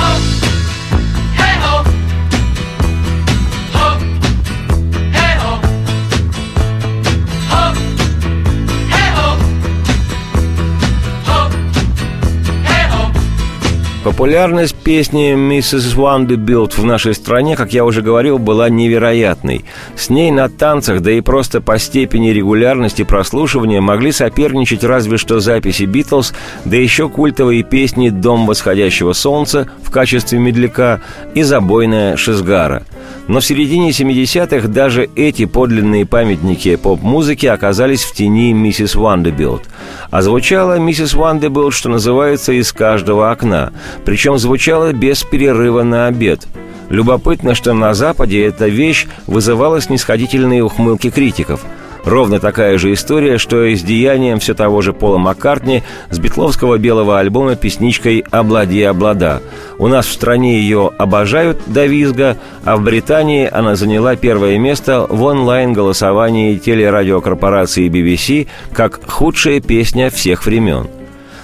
Популярность 14.15 14.77
песни 14.77 15.33
«Mrs. 15.33 15.97
Vanderbilt» 15.97 16.79
в 16.79 16.85
нашей 16.85 17.13
стране, 17.13 17.57
как 17.57 17.73
я 17.73 17.83
уже 17.83 18.01
говорил, 18.01 18.39
была 18.39 18.69
невероятной. 18.69 19.65
С 19.97 20.09
ней 20.09 20.31
на 20.31 20.47
танцах, 20.47 21.01
да 21.01 21.11
и 21.11 21.19
просто 21.19 21.59
по 21.59 21.77
степени 21.77 22.29
регулярности 22.29 23.03
прослушивания 23.03 23.81
могли 23.81 24.13
соперничать 24.13 24.85
разве 24.85 25.17
что 25.17 25.41
записи 25.41 25.83
«Битлз», 25.83 26.33
да 26.63 26.77
еще 26.77 27.09
культовые 27.09 27.63
песни 27.63 28.07
«Дом 28.07 28.47
восходящего 28.47 29.11
солнца» 29.11 29.67
в 29.83 29.91
качестве 29.91 30.39
медляка 30.39 31.01
и 31.33 31.43
«Забойная 31.43 32.15
Шизгара». 32.15 32.85
Но 33.27 33.39
в 33.39 33.45
середине 33.45 33.89
70-х 33.89 34.67
даже 34.67 35.09
эти 35.15 35.45
подлинные 35.45 36.05
памятники 36.05 36.75
поп-музыки 36.75 37.47
оказались 37.47 38.03
в 38.03 38.13
тени 38.13 38.53
миссис 38.53 38.95
Вандербилд. 38.95 39.63
А 40.11 40.21
звучала 40.21 40.77
миссис 40.77 41.15
Вандербилд, 41.15 41.73
что 41.73 41.89
называется, 41.89 42.53
из 42.53 42.71
каждого 42.71 43.31
окна. 43.31 43.73
Причем 44.05 44.37
звучала 44.37 44.93
без 44.93 45.23
перерыва 45.23 45.83
на 45.83 46.07
обед. 46.07 46.47
Любопытно, 46.89 47.55
что 47.55 47.73
на 47.73 47.93
Западе 47.93 48.45
эта 48.45 48.67
вещь 48.67 49.07
вызывала 49.27 49.81
снисходительные 49.81 50.63
ухмылки 50.63 51.09
критиков– 51.09 51.65
Ровно 52.05 52.39
такая 52.39 52.77
же 52.77 52.93
история, 52.93 53.39
что 53.39 53.63
и 53.63 53.75
с 53.75 53.81
деянием 53.81 54.39
все 54.39 54.53
того 54.53 54.83
же 54.83 54.93
Пола 54.93 55.17
Маккартни 55.17 55.81
с 56.11 56.19
битловского 56.19 56.77
белого 56.77 57.19
альбома 57.19 57.55
песничкой 57.55 58.23
«Облади, 58.29 58.81
облада». 58.81 59.41
У 59.79 59.87
нас 59.87 60.05
в 60.05 60.13
стране 60.13 60.59
ее 60.59 60.91
обожают 60.99 61.57
до 61.65 61.87
визга, 61.87 62.37
а 62.63 62.77
в 62.77 62.83
Британии 62.83 63.49
она 63.51 63.75
заняла 63.75 64.15
первое 64.15 64.59
место 64.59 65.07
в 65.09 65.23
онлайн-голосовании 65.23 66.57
телерадиокорпорации 66.57 67.89
BBC 67.89 68.47
как 68.71 68.99
худшая 69.09 69.59
песня 69.59 70.11
всех 70.11 70.45
времен. 70.45 70.87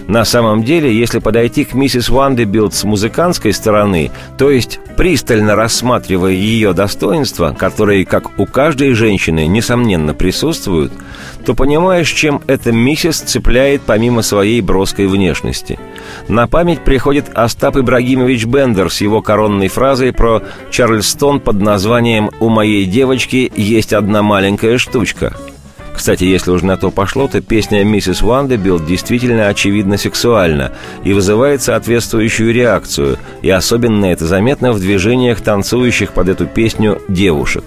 На 0.07 0.25
самом 0.25 0.63
деле, 0.63 0.93
если 0.93 1.19
подойти 1.19 1.63
к 1.63 1.73
миссис 1.73 2.09
Вандербилд 2.09 2.73
с 2.73 2.83
музыкантской 2.83 3.53
стороны, 3.53 4.11
то 4.37 4.49
есть 4.49 4.79
пристально 4.97 5.55
рассматривая 5.55 6.31
ее 6.31 6.73
достоинства, 6.73 7.55
которые, 7.57 8.05
как 8.05 8.39
у 8.39 8.45
каждой 8.45 8.93
женщины, 8.93 9.47
несомненно 9.47 10.13
присутствуют, 10.13 10.91
то 11.45 11.55
понимаешь, 11.55 12.11
чем 12.11 12.41
эта 12.47 12.71
миссис 12.71 13.19
цепляет 13.19 13.81
помимо 13.83 14.21
своей 14.21 14.61
броской 14.61 15.07
внешности. 15.07 15.79
На 16.27 16.47
память 16.47 16.83
приходит 16.83 17.29
Остап 17.33 17.77
Ибрагимович 17.77 18.45
Бендер 18.45 18.91
с 18.91 19.01
его 19.01 19.21
коронной 19.21 19.67
фразой 19.67 20.13
про 20.13 20.43
Чарльстон 20.69 21.39
под 21.39 21.61
названием 21.61 22.29
«У 22.39 22.49
моей 22.49 22.85
девочки 22.85 23.51
есть 23.55 23.93
одна 23.93 24.21
маленькая 24.21 24.77
штучка». 24.77 25.35
Кстати, 26.01 26.23
если 26.23 26.49
уж 26.49 26.63
на 26.63 26.77
то 26.77 26.89
пошло, 26.89 27.27
то 27.27 27.41
песня 27.41 27.83
«Миссис 27.83 28.23
Вандербилд» 28.23 28.87
действительно 28.87 29.49
очевидно 29.49 29.97
сексуальна 29.97 30.71
и 31.03 31.13
вызывает 31.13 31.61
соответствующую 31.61 32.51
реакцию, 32.51 33.19
и 33.43 33.51
особенно 33.51 34.05
это 34.05 34.25
заметно 34.25 34.71
в 34.71 34.79
движениях 34.79 35.41
танцующих 35.41 36.13
под 36.13 36.29
эту 36.29 36.47
песню 36.47 36.99
девушек. 37.07 37.65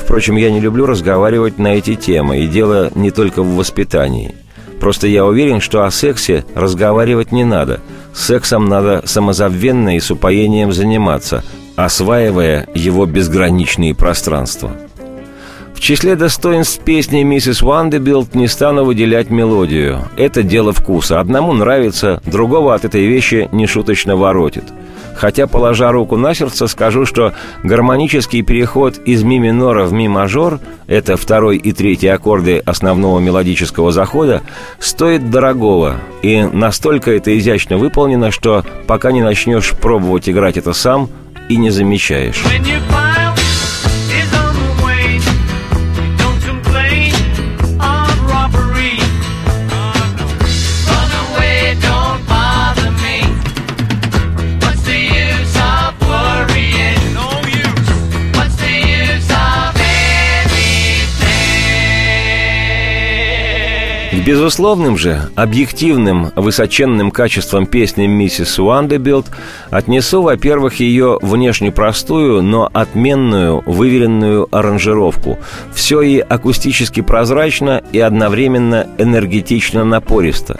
Впрочем, 0.00 0.36
я 0.36 0.50
не 0.50 0.58
люблю 0.58 0.86
разговаривать 0.86 1.58
на 1.58 1.74
эти 1.74 1.96
темы, 1.96 2.38
и 2.38 2.48
дело 2.48 2.90
не 2.94 3.10
только 3.10 3.42
в 3.42 3.56
воспитании. 3.56 4.34
Просто 4.80 5.06
я 5.06 5.26
уверен, 5.26 5.60
что 5.60 5.84
о 5.84 5.90
сексе 5.90 6.46
разговаривать 6.54 7.30
не 7.30 7.44
надо. 7.44 7.80
Сексом 8.14 8.70
надо 8.70 9.02
самозабвенно 9.04 9.98
и 9.98 10.00
с 10.00 10.10
упоением 10.10 10.72
заниматься, 10.72 11.44
осваивая 11.76 12.66
его 12.74 13.04
безграничные 13.04 13.94
пространства. 13.94 14.70
В 15.74 15.80
числе 15.80 16.16
достоинств 16.16 16.82
песни 16.82 17.22
«Миссис 17.22 17.60
Вандербилд» 17.60 18.34
не 18.34 18.48
стану 18.48 18.84
выделять 18.84 19.28
мелодию. 19.28 20.08
Это 20.16 20.42
дело 20.42 20.72
вкуса. 20.72 21.20
Одному 21.20 21.52
нравится, 21.52 22.22
другого 22.24 22.74
от 22.74 22.84
этой 22.84 23.04
вещи 23.06 23.48
нешуточно 23.52 24.16
воротит. 24.16 24.64
Хотя, 25.14 25.46
положа 25.46 25.92
руку 25.92 26.16
на 26.16 26.34
сердце, 26.34 26.66
скажу, 26.66 27.06
что 27.06 27.34
гармонический 27.62 28.42
переход 28.42 28.98
из 29.04 29.22
ми 29.22 29.38
минора 29.38 29.84
в 29.84 29.92
ми 29.92 30.08
мажор– 30.08 30.60
это 30.86 31.16
второй 31.16 31.56
и 31.56 31.72
третий 31.72 32.08
аккорды 32.08 32.62
основного 32.64 33.20
мелодического 33.20 33.92
захода– 33.92 34.42
стоит 34.78 35.30
дорогого. 35.30 35.96
И 36.22 36.42
настолько 36.42 37.10
это 37.10 37.36
изящно 37.38 37.78
выполнено, 37.78 38.30
что 38.30 38.64
пока 38.86 39.12
не 39.12 39.22
начнешь 39.22 39.70
пробовать 39.72 40.28
играть 40.28 40.56
это 40.56 40.72
сам, 40.72 41.08
и 41.48 41.56
не 41.56 41.70
замечаешь. 41.70 42.42
Безусловным 64.34 64.98
же, 64.98 65.30
объективным, 65.36 66.32
высоченным 66.34 67.12
качествам 67.12 67.66
песни 67.66 68.06
«Миссис 68.06 68.58
Уандербилд» 68.58 69.26
отнесу, 69.70 70.22
во-первых, 70.22 70.80
ее 70.80 71.20
внешне 71.22 71.70
простую, 71.70 72.42
но 72.42 72.68
отменную, 72.72 73.62
выверенную 73.64 74.48
аранжировку. 74.50 75.38
Все 75.72 76.02
и 76.02 76.18
акустически 76.18 77.00
прозрачно 77.00 77.80
и 77.92 78.00
одновременно 78.00 78.88
энергетично 78.98 79.84
напористо. 79.84 80.58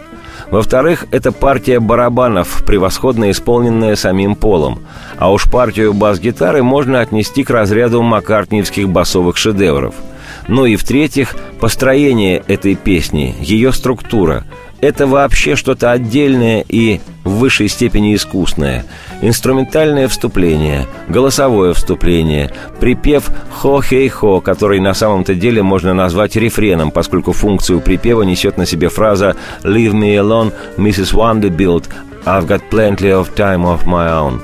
Во-вторых, 0.53 1.07
это 1.11 1.33
партия 1.33 1.81
барабанов, 1.81 2.65
превосходно 2.65 3.33
исполненная 3.33 3.97
самим 3.97 4.37
Полом. 4.37 4.85
А 5.19 5.33
уж 5.33 5.51
партию 5.51 5.95
бас-гитары 5.95 6.63
можно 6.63 7.01
отнести 7.01 7.43
к 7.43 7.51
разряду 7.51 8.03
маккартниевских 8.03 8.89
басовых 8.89 9.37
шедевров– 9.37 9.97
ну 10.49 10.67
и 10.67 10.77
в-третьих, 10.77 11.35
построение 11.61 12.43
этой 12.47 12.75
песни, 12.75 13.35
ее 13.41 13.73
структура. 13.73 14.45
Это 14.81 15.07
вообще 15.07 15.57
что-то 15.57 15.93
отдельное 15.93 16.65
и 16.69 17.01
в 17.25 17.37
высшей 17.37 17.69
степени 17.69 18.15
искусное. 18.15 18.85
Инструментальное 19.23 20.09
вступление, 20.09 20.87
голосовое 21.09 21.73
вступление, 21.73 22.51
припев 22.81 23.31
«хо-хей-хо», 23.51 24.41
который 24.41 24.81
на 24.81 24.93
самом-то 24.93 25.35
деле 25.35 25.63
можно 25.63 25.95
назвать 25.95 26.37
рефреном, 26.37 26.91
поскольку 26.91 27.33
функцию 27.33 27.81
припева 27.81 28.23
несет 28.23 28.59
на 28.59 28.67
себе 28.67 28.91
фраза 28.91 29.37
«Leave 29.63 29.93
me 29.93 30.17
alone, 30.17 30.53
Mrs. 30.77 31.15
Vanderbilt, 31.15 31.89
I've 32.27 32.47
got 32.47 32.69
plenty 32.71 33.11
of 33.11 33.35
time 33.35 33.63
of 33.63 33.85
my 33.87 34.11
own». 34.11 34.41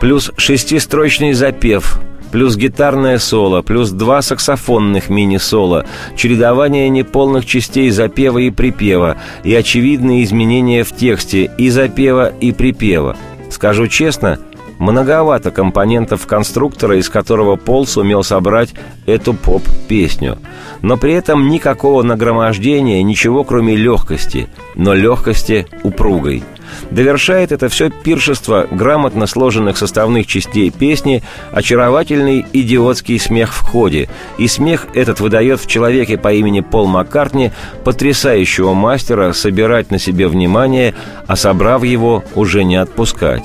Плюс 0.00 0.30
шестистрочный 0.36 1.32
запев, 1.32 2.00
плюс 2.30 2.56
гитарное 2.56 3.18
соло, 3.18 3.62
плюс 3.62 3.90
два 3.90 4.22
саксофонных 4.22 5.08
мини-соло, 5.08 5.86
чередование 6.16 6.88
неполных 6.88 7.46
частей 7.46 7.90
запева 7.90 8.38
и 8.38 8.50
припева 8.50 9.16
и 9.44 9.54
очевидные 9.54 10.24
изменения 10.24 10.84
в 10.84 10.92
тексте 10.92 11.50
и 11.58 11.70
запева, 11.70 12.32
и 12.40 12.52
припева. 12.52 13.16
Скажу 13.50 13.88
честно, 13.88 14.38
многовато 14.78 15.50
компонентов 15.50 16.26
конструктора, 16.26 16.98
из 16.98 17.08
которого 17.08 17.56
Пол 17.56 17.86
сумел 17.86 18.22
собрать 18.22 18.74
эту 19.06 19.34
поп-песню. 19.34 20.38
Но 20.82 20.96
при 20.96 21.14
этом 21.14 21.48
никакого 21.48 22.02
нагромождения, 22.02 23.02
ничего 23.02 23.44
кроме 23.44 23.74
легкости, 23.74 24.48
но 24.74 24.94
легкости 24.94 25.66
упругой– 25.82 26.42
Довершает 26.90 27.52
это 27.52 27.68
все 27.68 27.90
пиршество 27.90 28.66
грамотно 28.70 29.26
сложенных 29.26 29.76
составных 29.76 30.26
частей 30.26 30.70
песни 30.70 31.22
очаровательный 31.52 32.46
идиотский 32.52 33.18
смех 33.18 33.52
в 33.52 33.60
ходе. 33.60 34.08
И 34.38 34.48
смех 34.48 34.86
этот 34.94 35.20
выдает 35.20 35.60
в 35.60 35.66
человеке 35.66 36.16
по 36.16 36.32
имени 36.32 36.60
Пол 36.60 36.86
Маккартни 36.86 37.52
потрясающего 37.84 38.74
мастера 38.74 39.32
собирать 39.32 39.90
на 39.90 39.98
себе 39.98 40.28
внимание, 40.28 40.94
а 41.26 41.36
собрав 41.36 41.84
его, 41.84 42.24
уже 42.34 42.64
не 42.64 42.76
отпускать. 42.76 43.42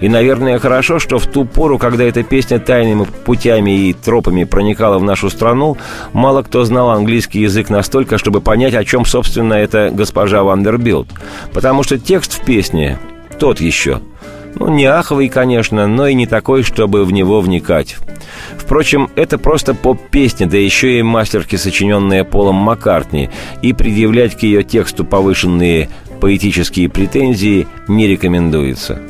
И, 0.00 0.08
наверное, 0.08 0.58
хорошо, 0.58 0.98
что 0.98 1.18
в 1.18 1.26
ту 1.26 1.44
пору, 1.44 1.78
когда 1.78 2.04
эта 2.04 2.22
песня 2.22 2.58
тайными 2.58 3.06
путями 3.24 3.88
и 3.88 3.92
тропами 3.92 4.44
проникала 4.44 4.98
в 4.98 5.04
нашу 5.04 5.30
страну, 5.30 5.76
мало 6.12 6.42
кто 6.42 6.64
знал 6.64 6.90
английский 6.90 7.40
язык 7.40 7.68
настолько, 7.70 8.18
чтобы 8.18 8.40
понять, 8.40 8.74
о 8.74 8.84
чем, 8.84 9.04
собственно, 9.04 9.54
это 9.54 9.90
госпожа 9.92 10.42
Вандербилд. 10.42 11.08
Потому 11.52 11.82
что 11.82 11.98
текст 11.98 12.40
в 12.40 12.44
песне 12.44 12.98
тот 13.38 13.60
еще. 13.60 14.00
Ну, 14.56 14.68
не 14.68 14.84
аховый, 14.84 15.28
конечно, 15.28 15.86
но 15.86 16.08
и 16.08 16.14
не 16.14 16.26
такой, 16.26 16.62
чтобы 16.62 17.04
в 17.04 17.12
него 17.12 17.40
вникать. 17.40 17.96
Впрочем, 18.56 19.08
это 19.14 19.38
просто 19.38 19.74
поп-песня, 19.74 20.46
да 20.46 20.56
еще 20.56 20.98
и 20.98 21.02
мастерски 21.02 21.56
сочиненная 21.56 22.24
Полом 22.24 22.56
Маккартни, 22.56 23.30
и 23.62 23.72
предъявлять 23.72 24.36
к 24.36 24.42
ее 24.42 24.64
тексту 24.64 25.04
повышенные 25.04 25.88
поэтические 26.20 26.88
претензии 26.88 27.66
не 27.88 28.06
рекомендуется. 28.06 29.00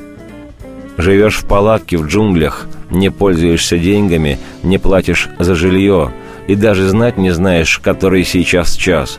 Живешь 1.01 1.39
в 1.39 1.47
палатке 1.47 1.97
в 1.97 2.07
джунглях, 2.07 2.67
не 2.91 3.11
пользуешься 3.11 3.79
деньгами, 3.79 4.39
не 4.63 4.77
платишь 4.77 5.31
за 5.39 5.55
жилье 5.55 6.13
и 6.47 6.55
даже 6.55 6.89
знать 6.89 7.17
не 7.17 7.31
знаешь, 7.31 7.79
который 7.79 8.23
сейчас 8.23 8.75
час. 8.75 9.19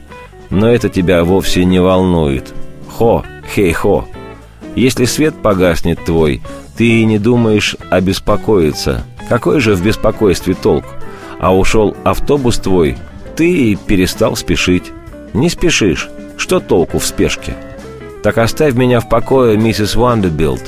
Но 0.52 0.70
это 0.70 0.90
тебя 0.90 1.24
вовсе 1.24 1.66
не 1.66 1.82
волнует. 1.82 2.54
Хо, 2.88 3.26
хей-хо. 3.56 4.08
Если 4.76 5.06
свет 5.06 5.34
погаснет 5.42 6.06
твой, 6.06 6.44
ты 6.78 7.02
и 7.02 7.06
не 7.06 7.18
думаешь 7.18 7.76
обеспокоиться. 7.90 9.04
Какой 9.28 9.60
же 9.60 9.74
в 9.74 9.84
беспокойстве 9.84 10.54
толк? 10.54 10.86
А 11.40 11.56
ушел 11.56 11.98
автобус 12.04 12.60
твой, 12.60 12.96
ты 13.36 13.72
и 13.72 13.76
перестал 13.76 14.36
спешить. 14.36 14.92
Не 15.34 15.50
спешишь. 15.50 16.10
Что 16.38 16.60
толку 16.60 17.00
в 17.00 17.06
спешке? 17.06 17.56
Так 18.22 18.38
оставь 18.38 18.76
меня 18.76 19.00
в 19.00 19.10
покое, 19.10 19.58
миссис 19.58 19.96
Вандербилд. 19.96 20.62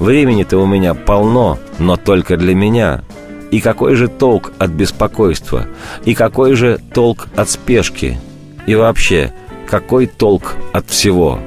Времени-то 0.00 0.56
у 0.56 0.66
меня 0.66 0.94
полно, 0.94 1.58
но 1.78 1.98
только 1.98 2.38
для 2.38 2.54
меня. 2.54 3.02
И 3.50 3.60
какой 3.60 3.96
же 3.96 4.08
толк 4.08 4.52
от 4.58 4.70
беспокойства? 4.70 5.66
И 6.06 6.14
какой 6.14 6.54
же 6.54 6.80
толк 6.94 7.28
от 7.36 7.50
спешки? 7.50 8.18
И 8.66 8.74
вообще, 8.74 9.30
какой 9.68 10.06
толк 10.06 10.54
от 10.72 10.88
всего? 10.88 11.38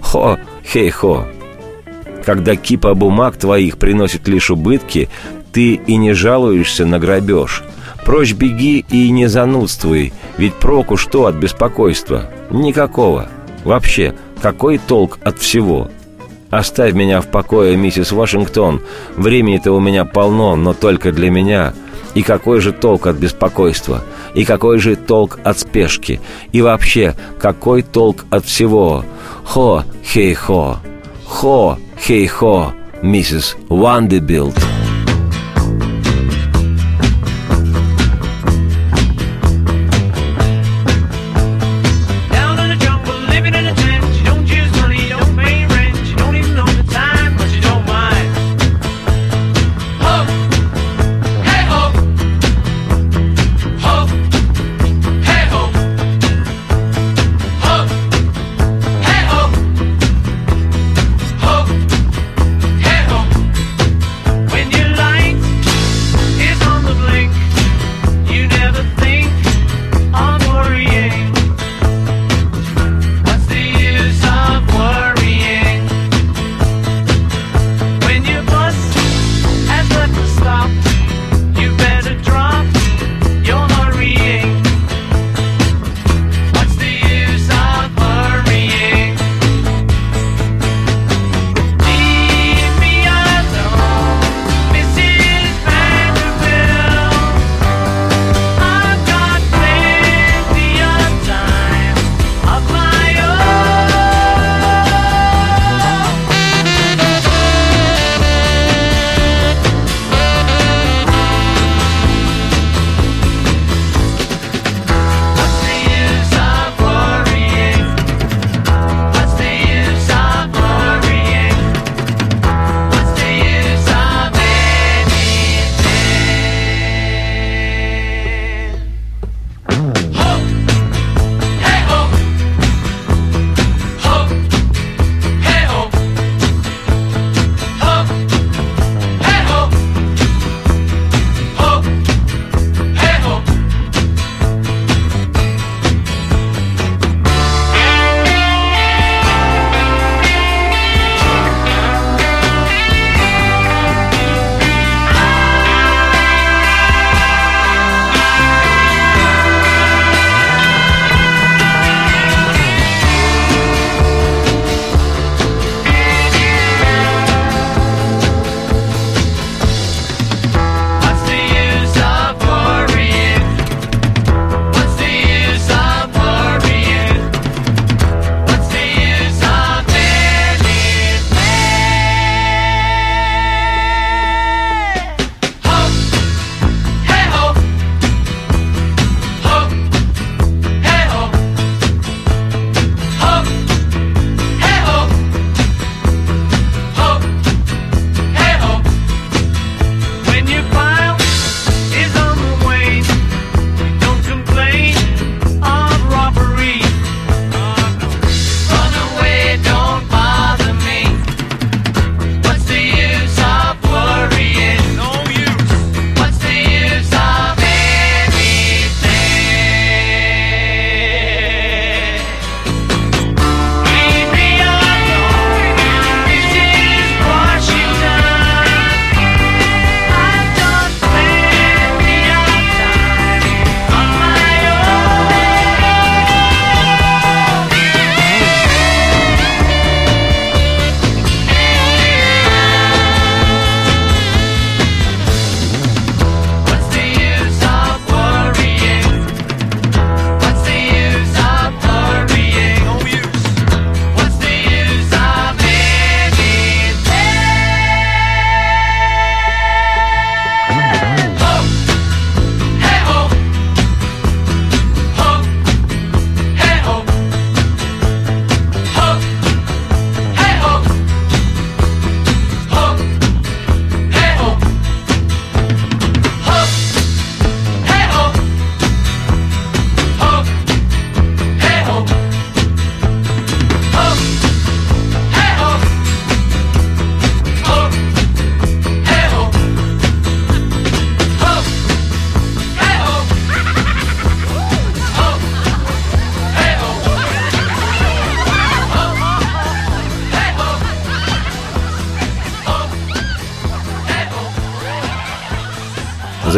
Хо, 0.00 0.38
хей-хо. 0.64 1.26
Когда 2.24 2.56
кипа 2.56 2.94
бумаг 2.94 3.36
твоих 3.36 3.76
приносит 3.76 4.26
лишь 4.28 4.50
убытки, 4.50 5.10
ты 5.52 5.74
и 5.74 5.96
не 5.96 6.14
жалуешься 6.14 6.86
на 6.86 6.98
грабеж. 6.98 7.62
Прочь 8.06 8.32
беги 8.32 8.84
и 8.90 9.10
не 9.10 9.26
занудствуй, 9.26 10.14
ведь 10.38 10.54
проку 10.54 10.96
что 10.96 11.26
от 11.26 11.34
беспокойства? 11.34 12.30
Никакого. 12.50 13.28
Вообще, 13.62 14.14
какой 14.40 14.78
толк 14.78 15.18
от 15.22 15.38
всего?» 15.38 15.90
Оставь 16.50 16.94
меня 16.94 17.20
в 17.20 17.28
покое, 17.28 17.76
миссис 17.76 18.12
Вашингтон. 18.12 18.82
Времени-то 19.16 19.72
у 19.72 19.80
меня 19.80 20.04
полно, 20.04 20.56
но 20.56 20.74
только 20.74 21.12
для 21.12 21.30
меня. 21.30 21.72
И 22.14 22.22
какой 22.22 22.60
же 22.60 22.72
толк 22.72 23.06
от 23.06 23.16
беспокойства? 23.16 24.02
И 24.34 24.44
какой 24.44 24.78
же 24.78 24.96
толк 24.96 25.38
от 25.44 25.60
спешки? 25.60 26.20
И 26.50 26.60
вообще, 26.60 27.14
какой 27.38 27.82
толк 27.82 28.24
от 28.30 28.44
всего? 28.44 29.04
Хо, 29.44 29.84
хей-хо. 30.04 30.78
Хо, 31.24 31.78
хей-хо, 32.04 32.72
миссис 33.02 33.56
Вандербилд. 33.68 34.79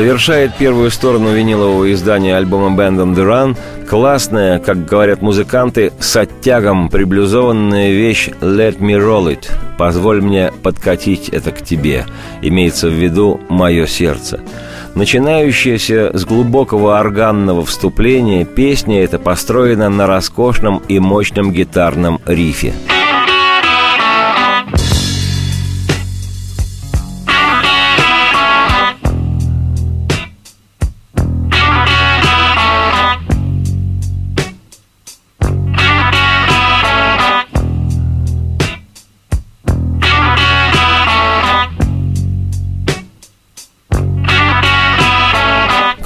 Завершает 0.03 0.57
первую 0.57 0.91
сторону 0.91 1.33
винилового 1.33 1.93
издания 1.93 2.37
альбома 2.37 2.77
Band 2.77 2.97
on 2.97 3.15
the 3.15 3.25
Run. 3.25 3.57
Классная, 3.89 4.59
как 4.59 4.85
говорят 4.85 5.23
музыканты, 5.23 5.93
с 6.01 6.17
оттягом 6.17 6.89
приблюзованная 6.89 7.93
вещь 7.93 8.31
«Let 8.41 8.81
me 8.81 8.99
roll 8.99 9.33
it» 9.33 9.49
«Позволь 9.79 10.21
мне 10.21 10.51
подкатить 10.65 11.29
это 11.29 11.53
к 11.53 11.63
тебе» 11.63 12.05
имеется 12.43 12.89
в 12.89 12.95
виду 12.95 13.41
«Мое 13.49 13.87
сердце». 13.87 14.41
Начинающаяся 14.97 16.11
с 16.13 16.25
глубокого 16.25 16.99
органного 16.99 17.65
вступления, 17.65 18.45
песня 18.45 19.05
эта 19.05 19.21
построена 19.21 19.89
на 19.89 20.09
роскошном 20.09 20.83
и 20.89 20.99
мощном 20.99 21.53
гитарном 21.53 22.21
рифе– 22.27 22.73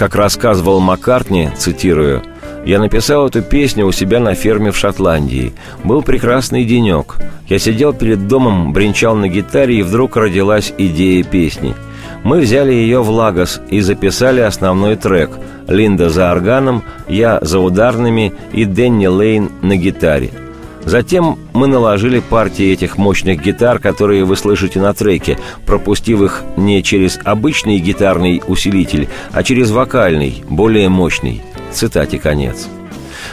Как 0.06 0.14
рассказывал 0.14 0.78
Маккартни, 0.78 1.50
цитирую, 1.58 2.22
«Я 2.64 2.78
написал 2.78 3.26
эту 3.26 3.42
песню 3.42 3.86
у 3.86 3.90
себя 3.90 4.20
на 4.20 4.36
ферме 4.36 4.70
в 4.70 4.76
Шотландии. 4.76 5.52
Был 5.82 6.00
прекрасный 6.00 6.64
денек. 6.64 7.16
Я 7.48 7.58
сидел 7.58 7.92
перед 7.92 8.28
домом, 8.28 8.72
бренчал 8.72 9.16
на 9.16 9.26
гитаре, 9.26 9.80
и 9.80 9.82
вдруг 9.82 10.16
родилась 10.16 10.72
идея 10.78 11.24
песни. 11.24 11.74
Мы 12.22 12.38
взяли 12.38 12.72
ее 12.72 13.02
в 13.02 13.10
Лагос 13.10 13.60
и 13.68 13.80
записали 13.80 14.38
основной 14.42 14.94
трек. 14.94 15.30
Линда 15.66 16.08
за 16.08 16.30
органом, 16.30 16.84
я 17.08 17.40
за 17.42 17.58
ударными 17.58 18.32
и 18.52 18.64
Дэнни 18.64 19.08
Лейн 19.08 19.50
на 19.60 19.74
гитаре– 19.76 20.30
Затем 20.86 21.36
мы 21.52 21.66
наложили 21.66 22.20
партии 22.20 22.72
этих 22.72 22.96
мощных 22.96 23.42
гитар, 23.42 23.80
которые 23.80 24.24
вы 24.24 24.36
слышите 24.36 24.80
на 24.80 24.94
треке, 24.94 25.36
пропустив 25.66 26.22
их 26.22 26.44
не 26.56 26.80
через 26.84 27.18
обычный 27.24 27.78
гитарный 27.78 28.40
усилитель, 28.46 29.08
а 29.32 29.42
через 29.42 29.72
вокальный, 29.72 30.44
более 30.48 30.88
мощный. 30.88 31.42
Цитате 31.72 32.20
конец. 32.20 32.68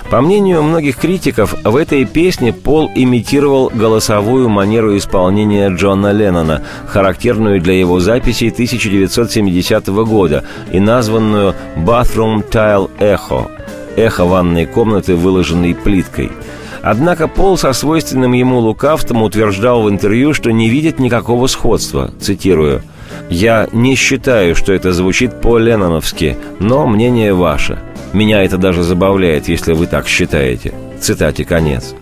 По 0.09 0.19
мнению 0.21 0.63
многих 0.63 0.97
критиков, 0.97 1.53
в 1.63 1.75
этой 1.75 2.05
песне 2.05 2.53
Пол 2.53 2.89
имитировал 2.95 3.71
голосовую 3.71 4.49
манеру 4.49 4.97
исполнения 4.97 5.69
Джона 5.69 6.11
Леннона, 6.11 6.63
характерную 6.87 7.61
для 7.61 7.79
его 7.79 7.99
записей 7.99 8.49
1970 8.49 9.87
года 9.89 10.43
и 10.71 10.79
названную 10.79 11.53
«Bathroom 11.77 12.43
Tile 12.49 12.89
Echo»– 12.99 13.51
эхо 13.95 14.25
ванной 14.25 14.65
комнаты, 14.65 15.15
выложенной 15.15 15.75
плиткой– 15.75 16.31
Однако 16.83 17.29
Пол 17.29 17.57
со 17.57 17.71
свойственным 17.71 18.33
ему 18.33 18.59
лукавством 18.59 19.23
утверждал 19.23 19.83
в 19.83 19.89
интервью, 19.89 20.33
что 20.33 20.51
не 20.51 20.69
видит 20.69 20.99
никакого 20.99 21.47
сходства. 21.47 22.11
Цитирую. 22.19 22.81
«Я 23.29 23.69
не 23.71 23.95
считаю, 23.95 24.53
что 24.53 24.73
это 24.73 24.91
звучит 24.91 25.39
по-ленноновски, 25.39 26.35
но 26.59 26.85
мнение 26.85 27.33
ваше. 27.33 27.79
Меня 28.11 28.43
это 28.43 28.57
даже 28.57 28.83
забавляет, 28.83 29.47
если 29.47 29.71
вы 29.71 29.87
так 29.87 30.07
считаете». 30.07 30.73
Цитате 30.99 31.45
конец. 31.45 31.95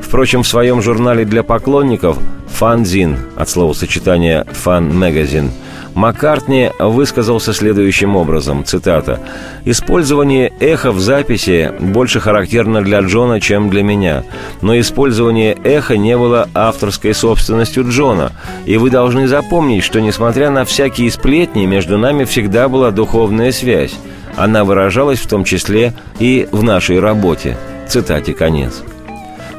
Впрочем, 0.00 0.42
в 0.42 0.48
своем 0.48 0.82
журнале 0.82 1.24
для 1.24 1.44
поклонников 1.44 2.18
«Фанзин» 2.48 3.16
от 3.36 3.48
словосочетания 3.48 4.44
«фан-магазин» 4.50 5.52
Маккартни 5.94 6.70
высказался 6.78 7.52
следующим 7.52 8.16
образом, 8.16 8.64
цитата, 8.64 9.20
«Использование 9.64 10.52
эха 10.60 10.92
в 10.92 11.00
записи 11.00 11.72
больше 11.80 12.20
характерно 12.20 12.82
для 12.82 13.00
Джона, 13.00 13.40
чем 13.40 13.70
для 13.70 13.82
меня, 13.82 14.22
но 14.62 14.78
использование 14.78 15.56
эха 15.64 15.96
не 15.96 16.16
было 16.16 16.48
авторской 16.54 17.12
собственностью 17.12 17.88
Джона, 17.88 18.32
и 18.66 18.76
вы 18.76 18.90
должны 18.90 19.26
запомнить, 19.26 19.84
что, 19.84 20.00
несмотря 20.00 20.50
на 20.50 20.64
всякие 20.64 21.10
сплетни, 21.10 21.66
между 21.66 21.98
нами 21.98 22.24
всегда 22.24 22.68
была 22.68 22.90
духовная 22.92 23.52
связь. 23.52 23.94
Она 24.36 24.64
выражалась 24.64 25.18
в 25.18 25.28
том 25.28 25.44
числе 25.44 25.94
и 26.18 26.48
в 26.52 26.62
нашей 26.62 27.00
работе». 27.00 27.56
Цитате 27.88 28.34
конец. 28.34 28.84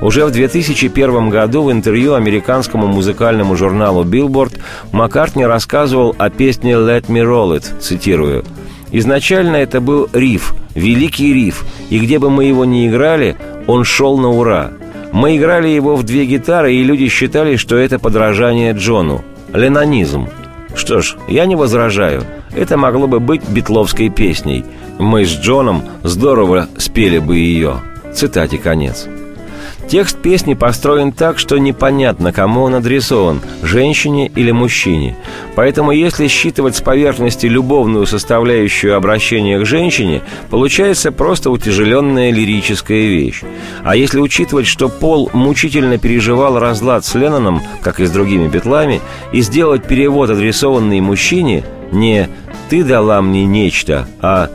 Уже 0.01 0.25
в 0.25 0.31
2001 0.31 1.29
году 1.29 1.63
в 1.63 1.71
интервью 1.71 2.15
американскому 2.15 2.87
музыкальному 2.87 3.55
журналу 3.55 4.03
Billboard 4.03 4.57
Маккартни 4.91 5.45
рассказывал 5.45 6.15
о 6.17 6.29
песне 6.31 6.73
«Let 6.73 7.05
me 7.05 7.23
roll 7.23 7.55
it», 7.55 7.79
цитирую. 7.79 8.43
«Изначально 8.91 9.57
это 9.57 9.79
был 9.79 10.09
риф, 10.11 10.55
великий 10.73 11.33
риф, 11.33 11.63
и 11.89 11.99
где 11.99 12.17
бы 12.17 12.29
мы 12.31 12.45
его 12.45 12.65
ни 12.65 12.87
играли, 12.87 13.37
он 13.67 13.83
шел 13.83 14.17
на 14.17 14.29
ура. 14.29 14.71
Мы 15.11 15.37
играли 15.37 15.67
его 15.67 15.95
в 15.95 16.03
две 16.03 16.25
гитары, 16.25 16.73
и 16.73 16.83
люди 16.83 17.07
считали, 17.07 17.55
что 17.55 17.77
это 17.77 17.99
подражание 17.99 18.73
Джону. 18.73 19.23
Ленонизм. 19.53 20.29
Что 20.73 21.01
ж, 21.01 21.15
я 21.27 21.45
не 21.45 21.55
возражаю. 21.55 22.23
Это 22.55 22.77
могло 22.77 23.07
бы 23.07 23.19
быть 23.19 23.47
битловской 23.47 24.09
песней. 24.09 24.65
Мы 24.97 25.25
с 25.25 25.29
Джоном 25.29 25.83
здорово 26.03 26.67
спели 26.77 27.19
бы 27.19 27.37
ее. 27.37 27.75
Цитате 28.13 28.57
конец. 28.57 29.07
Текст 29.89 30.21
песни 30.21 30.53
построен 30.53 31.11
так, 31.11 31.37
что 31.37 31.57
непонятно, 31.57 32.31
кому 32.31 32.61
он 32.61 32.75
адресован– 32.75 33.41
женщине 33.61 34.31
или 34.35 34.51
мужчине. 34.51 35.17
Поэтому 35.55 35.91
если 35.91 36.27
считывать 36.27 36.77
с 36.77 36.81
поверхности 36.81 37.45
любовную 37.45 38.05
составляющую 38.05 38.95
обращения 38.95 39.59
к 39.59 39.65
женщине, 39.65 40.21
получается 40.49 41.11
просто 41.11 41.51
утяжеленная 41.51 42.31
лирическая 42.31 43.07
вещь. 43.07 43.41
А 43.83 43.95
если 43.95 44.19
учитывать, 44.19 44.67
что 44.67 44.87
Пол 44.87 45.29
мучительно 45.33 45.97
переживал 45.97 46.57
разлад 46.59 47.03
с 47.03 47.15
Ленноном, 47.15 47.61
как 47.81 47.99
и 47.99 48.05
с 48.05 48.11
другими 48.11 48.47
битлами, 48.47 49.01
и 49.33 49.41
сделать 49.41 49.87
перевод, 49.87 50.29
адресованный 50.29 51.01
мужчине, 51.01 51.65
не 51.91 52.29
«ты 52.69 52.83
дала 52.83 53.21
мне 53.21 53.45
нечто», 53.45 54.07
а 54.21 54.49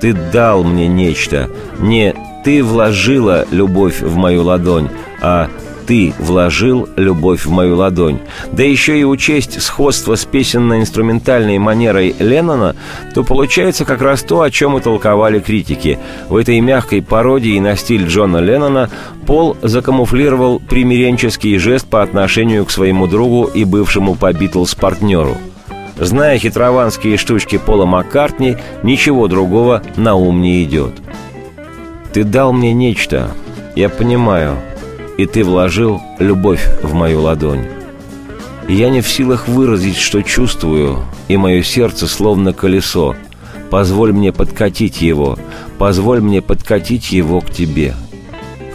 «ты 0.00 0.12
дал 0.12 0.62
мне 0.62 0.86
нечто», 0.86 1.50
не 1.80 2.14
ты 2.48 2.64
вложила 2.64 3.44
любовь 3.50 4.00
в 4.00 4.16
мою 4.16 4.42
ладонь, 4.42 4.88
а 5.20 5.50
ты 5.86 6.14
вложил 6.18 6.88
любовь 6.96 7.44
в 7.44 7.50
мою 7.50 7.76
ладонь. 7.76 8.20
Да 8.52 8.62
еще 8.62 8.98
и 8.98 9.04
учесть 9.04 9.60
сходство 9.60 10.14
с 10.14 10.24
песенно-инструментальной 10.24 11.58
манерой 11.58 12.16
Леннона, 12.18 12.74
то 13.14 13.22
получается 13.22 13.84
как 13.84 14.00
раз 14.00 14.22
то, 14.22 14.40
о 14.40 14.50
чем 14.50 14.78
и 14.78 14.80
толковали 14.80 15.40
критики. 15.40 15.98
В 16.30 16.36
этой 16.36 16.58
мягкой 16.60 17.02
пародии 17.02 17.60
на 17.60 17.76
стиль 17.76 18.06
Джона 18.06 18.38
Леннона 18.38 18.88
Пол 19.26 19.58
закамуфлировал 19.60 20.58
примиренческий 20.58 21.58
жест 21.58 21.86
по 21.86 22.02
отношению 22.02 22.64
к 22.64 22.70
своему 22.70 23.06
другу 23.06 23.44
и 23.44 23.64
бывшему 23.64 24.14
по 24.14 24.32
Битлз 24.32 24.74
партнеру. 24.74 25.36
Зная 25.98 26.38
хитрованские 26.38 27.18
штучки 27.18 27.58
Пола 27.58 27.84
Маккартни, 27.84 28.56
ничего 28.82 29.28
другого 29.28 29.82
на 29.96 30.14
ум 30.14 30.40
не 30.40 30.64
идет– 30.64 30.94
ты 32.18 32.24
дал 32.24 32.52
мне 32.52 32.72
нечто, 32.72 33.30
я 33.76 33.88
понимаю, 33.88 34.56
и 35.18 35.24
ты 35.24 35.44
вложил 35.44 36.02
любовь 36.18 36.66
в 36.82 36.92
мою 36.92 37.20
ладонь. 37.20 37.68
я 38.66 38.90
не 38.90 39.02
в 39.02 39.08
силах 39.08 39.46
выразить, 39.46 39.98
что 39.98 40.22
чувствую, 40.22 41.04
и 41.28 41.36
мое 41.36 41.62
сердце 41.62 42.08
словно 42.08 42.52
колесо. 42.52 43.14
Позволь 43.70 44.12
мне 44.12 44.32
подкатить 44.32 45.00
его, 45.00 45.38
позволь 45.78 46.20
мне 46.20 46.42
подкатить 46.42 47.12
его 47.12 47.40
к 47.40 47.52
тебе. 47.52 47.94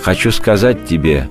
Хочу 0.01 0.31
сказать 0.31 0.87
тебе, 0.87 1.27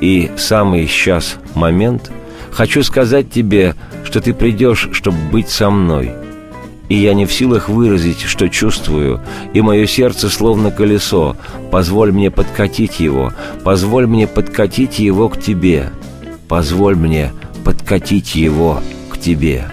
и 0.00 0.32
самый 0.36 0.88
сейчас 0.88 1.36
момент, 1.54 2.10
хочу 2.50 2.82
сказать 2.82 3.30
тебе, 3.30 3.76
что 4.02 4.20
ты 4.20 4.34
придешь, 4.34 4.88
чтобы 4.90 5.18
быть 5.30 5.48
со 5.48 5.70
мной– 5.70 6.10
и 6.92 6.94
я 6.94 7.14
не 7.14 7.24
в 7.24 7.32
силах 7.32 7.70
выразить, 7.70 8.20
что 8.20 8.50
чувствую, 8.50 9.22
и 9.54 9.62
мое 9.62 9.86
сердце 9.86 10.28
словно 10.28 10.70
колесо. 10.70 11.36
Позволь 11.70 12.12
мне 12.12 12.30
подкатить 12.30 13.00
его, 13.00 13.32
позволь 13.64 14.06
мне 14.06 14.26
подкатить 14.26 14.98
его 14.98 15.30
к 15.30 15.40
тебе, 15.40 15.88
позволь 16.48 16.94
мне 16.94 17.32
подкатить 17.64 18.34
его 18.34 18.82
к 19.08 19.16
тебе». 19.16 19.64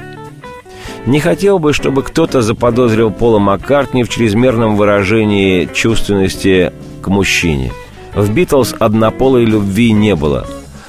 Не 1.06 1.20
хотел 1.20 1.60
бы, 1.60 1.74
чтобы 1.74 2.04
кто-то 2.04 2.42
заподозрил 2.42 3.12
Пола 3.12 3.40
Маккартни 3.40 4.06
в 4.06 4.10
чрезмерном 4.10 4.78
выражении 4.78 5.68
чувственности 5.74 6.72
к 7.02 7.08
мужчине. 7.08 7.74
В 8.16 8.32
«Битлз» 8.34 8.76
однополой 8.80 9.44
любви 9.44 9.92
не 9.92 10.16
было. 10.16 10.48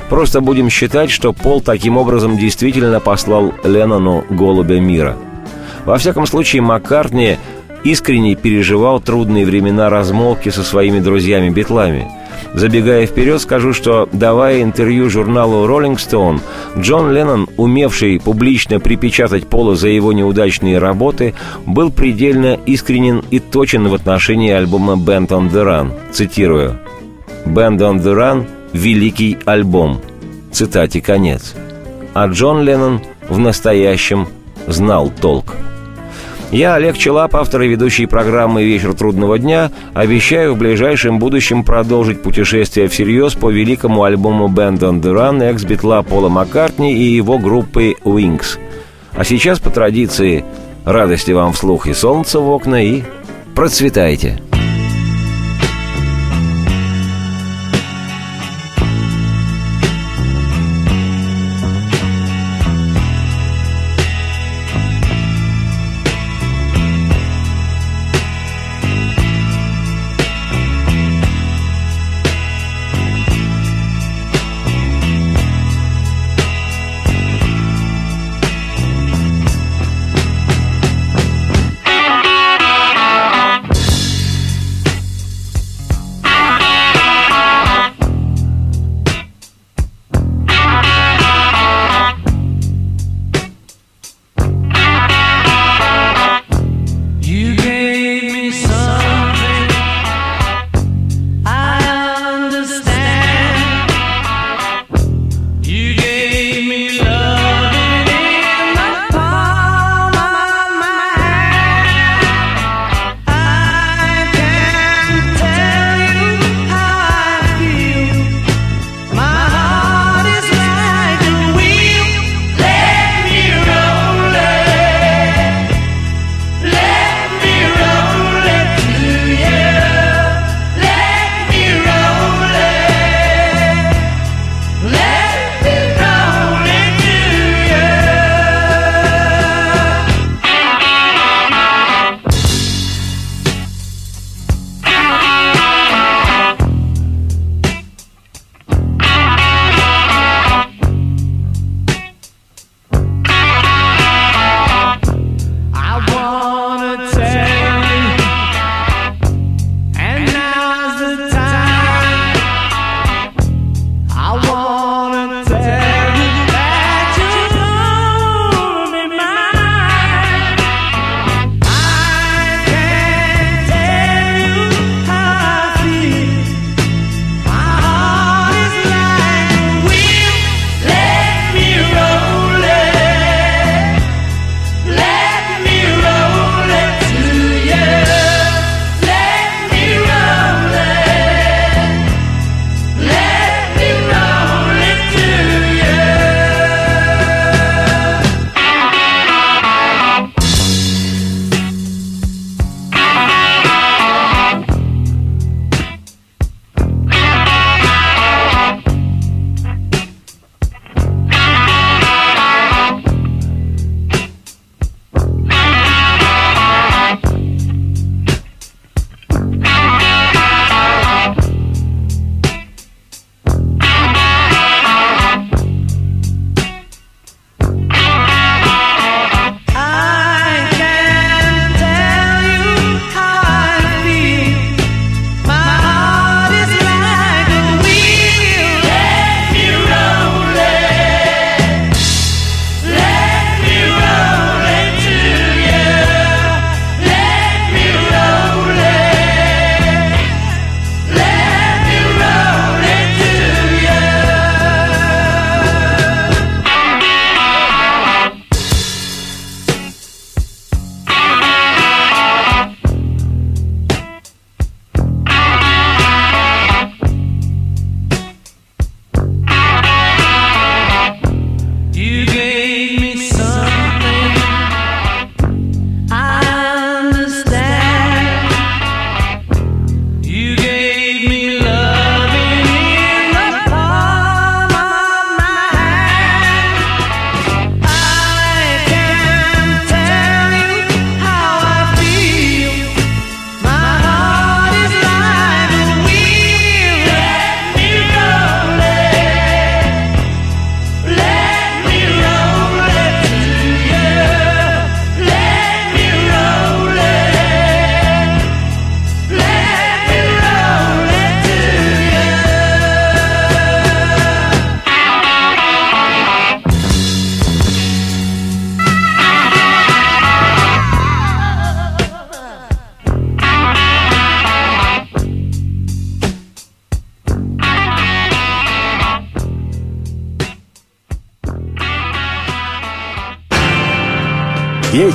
Просто 0.09 0.41
будем 0.41 0.71
считать, 0.71 1.11
что 1.11 1.33
Пол 1.33 1.61
таким 1.61 1.97
образом 1.97 2.39
действительно 2.39 3.01
послал 3.01 3.53
Леннону 3.65 4.25
«Голубя 4.31 4.79
мира». 4.79 5.17
Во 5.85 5.97
всяком 5.99 6.27
случае, 6.27 6.63
Маккартни 6.63 7.39
искренне 7.85 8.35
переживал 8.35 9.01
трудные 9.01 9.47
времена 9.47 9.89
размолвки 9.89 10.51
со 10.51 10.63
своими 10.63 11.01
друзьями-битлами. 11.01 12.09
Забегая 12.53 13.07
вперед, 13.07 13.41
скажу, 13.41 13.73
что, 13.73 14.09
давая 14.13 14.63
интервью 14.63 15.09
журналу 15.09 15.67
Rolling 15.69 15.97
Stone, 15.97 16.41
Джон 16.79 17.13
Леннон, 17.13 17.49
умевший 17.57 18.21
публично 18.21 18.81
припечатать 18.81 19.47
Пола 19.47 19.77
за 19.77 19.89
его 19.89 20.13
неудачные 20.13 20.79
работы, 20.79 21.35
был 21.65 21.91
предельно 21.91 22.59
искренен 22.67 23.23
и 23.31 23.39
точен 23.39 23.89
в 23.89 23.95
отношении 23.95 24.51
альбома 24.51 24.95
«Band 24.95 25.29
on 25.29 25.51
the 25.51 25.65
Run». 25.65 25.93
Цитирую. 26.13 26.79
«Band 27.47 27.79
on 27.79 28.03
the 28.03 28.15
Run– 28.15 28.47
великий 28.73 29.39
альбом». 29.45 30.01
Цитате 30.51 31.01
конец. 31.01 31.55
А 32.15 32.27
Джон 32.27 32.63
Леннон 32.63 33.01
в 33.29 33.39
настоящем 33.39 34.27
знал 34.67 35.11
толк. 35.11 35.55
Я, 36.51 36.75
Олег 36.75 36.99
Челап, 36.99 37.37
автор 37.37 37.63
и 37.63 37.69
ведущий 37.69 38.07
программы 38.07 38.65
«Вечер 38.65 38.93
трудного 38.93 39.39
дня», 39.39 39.71
обещаю 39.95 40.55
в 40.55 40.59
ближайшем 40.59 41.21
будущем 41.21 41.63
продолжить 41.63 42.23
путешествие 42.23 42.89
всерьез 42.89 43.35
по 43.35 43.51
великому 43.51 44.03
альбому 44.03 44.49
«Band 44.49 44.81
on 44.81 45.01
the 45.01 45.15
Run» 45.15 45.45
экс-битла 45.45 46.03
Пола 46.03 46.29
Маккартни 46.29 46.93
и 46.93 47.05
его 47.05 47.39
группы 47.39 47.95
«Wings». 48.03 48.59
А 49.15 49.23
сейчас, 49.23 49.61
по 49.61 49.71
традиции, 49.71 50.45
радости 50.85 51.31
вам 51.31 51.53
вслух 51.53 51.87
и 51.87 51.95
солнца 51.95 52.41
в 52.41 52.51
окна, 52.51 52.85
и 52.85 53.03
процветайте! 53.55 54.41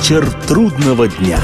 Вечер 0.06 0.30
трудного 0.46 1.08
дня. 1.08 1.40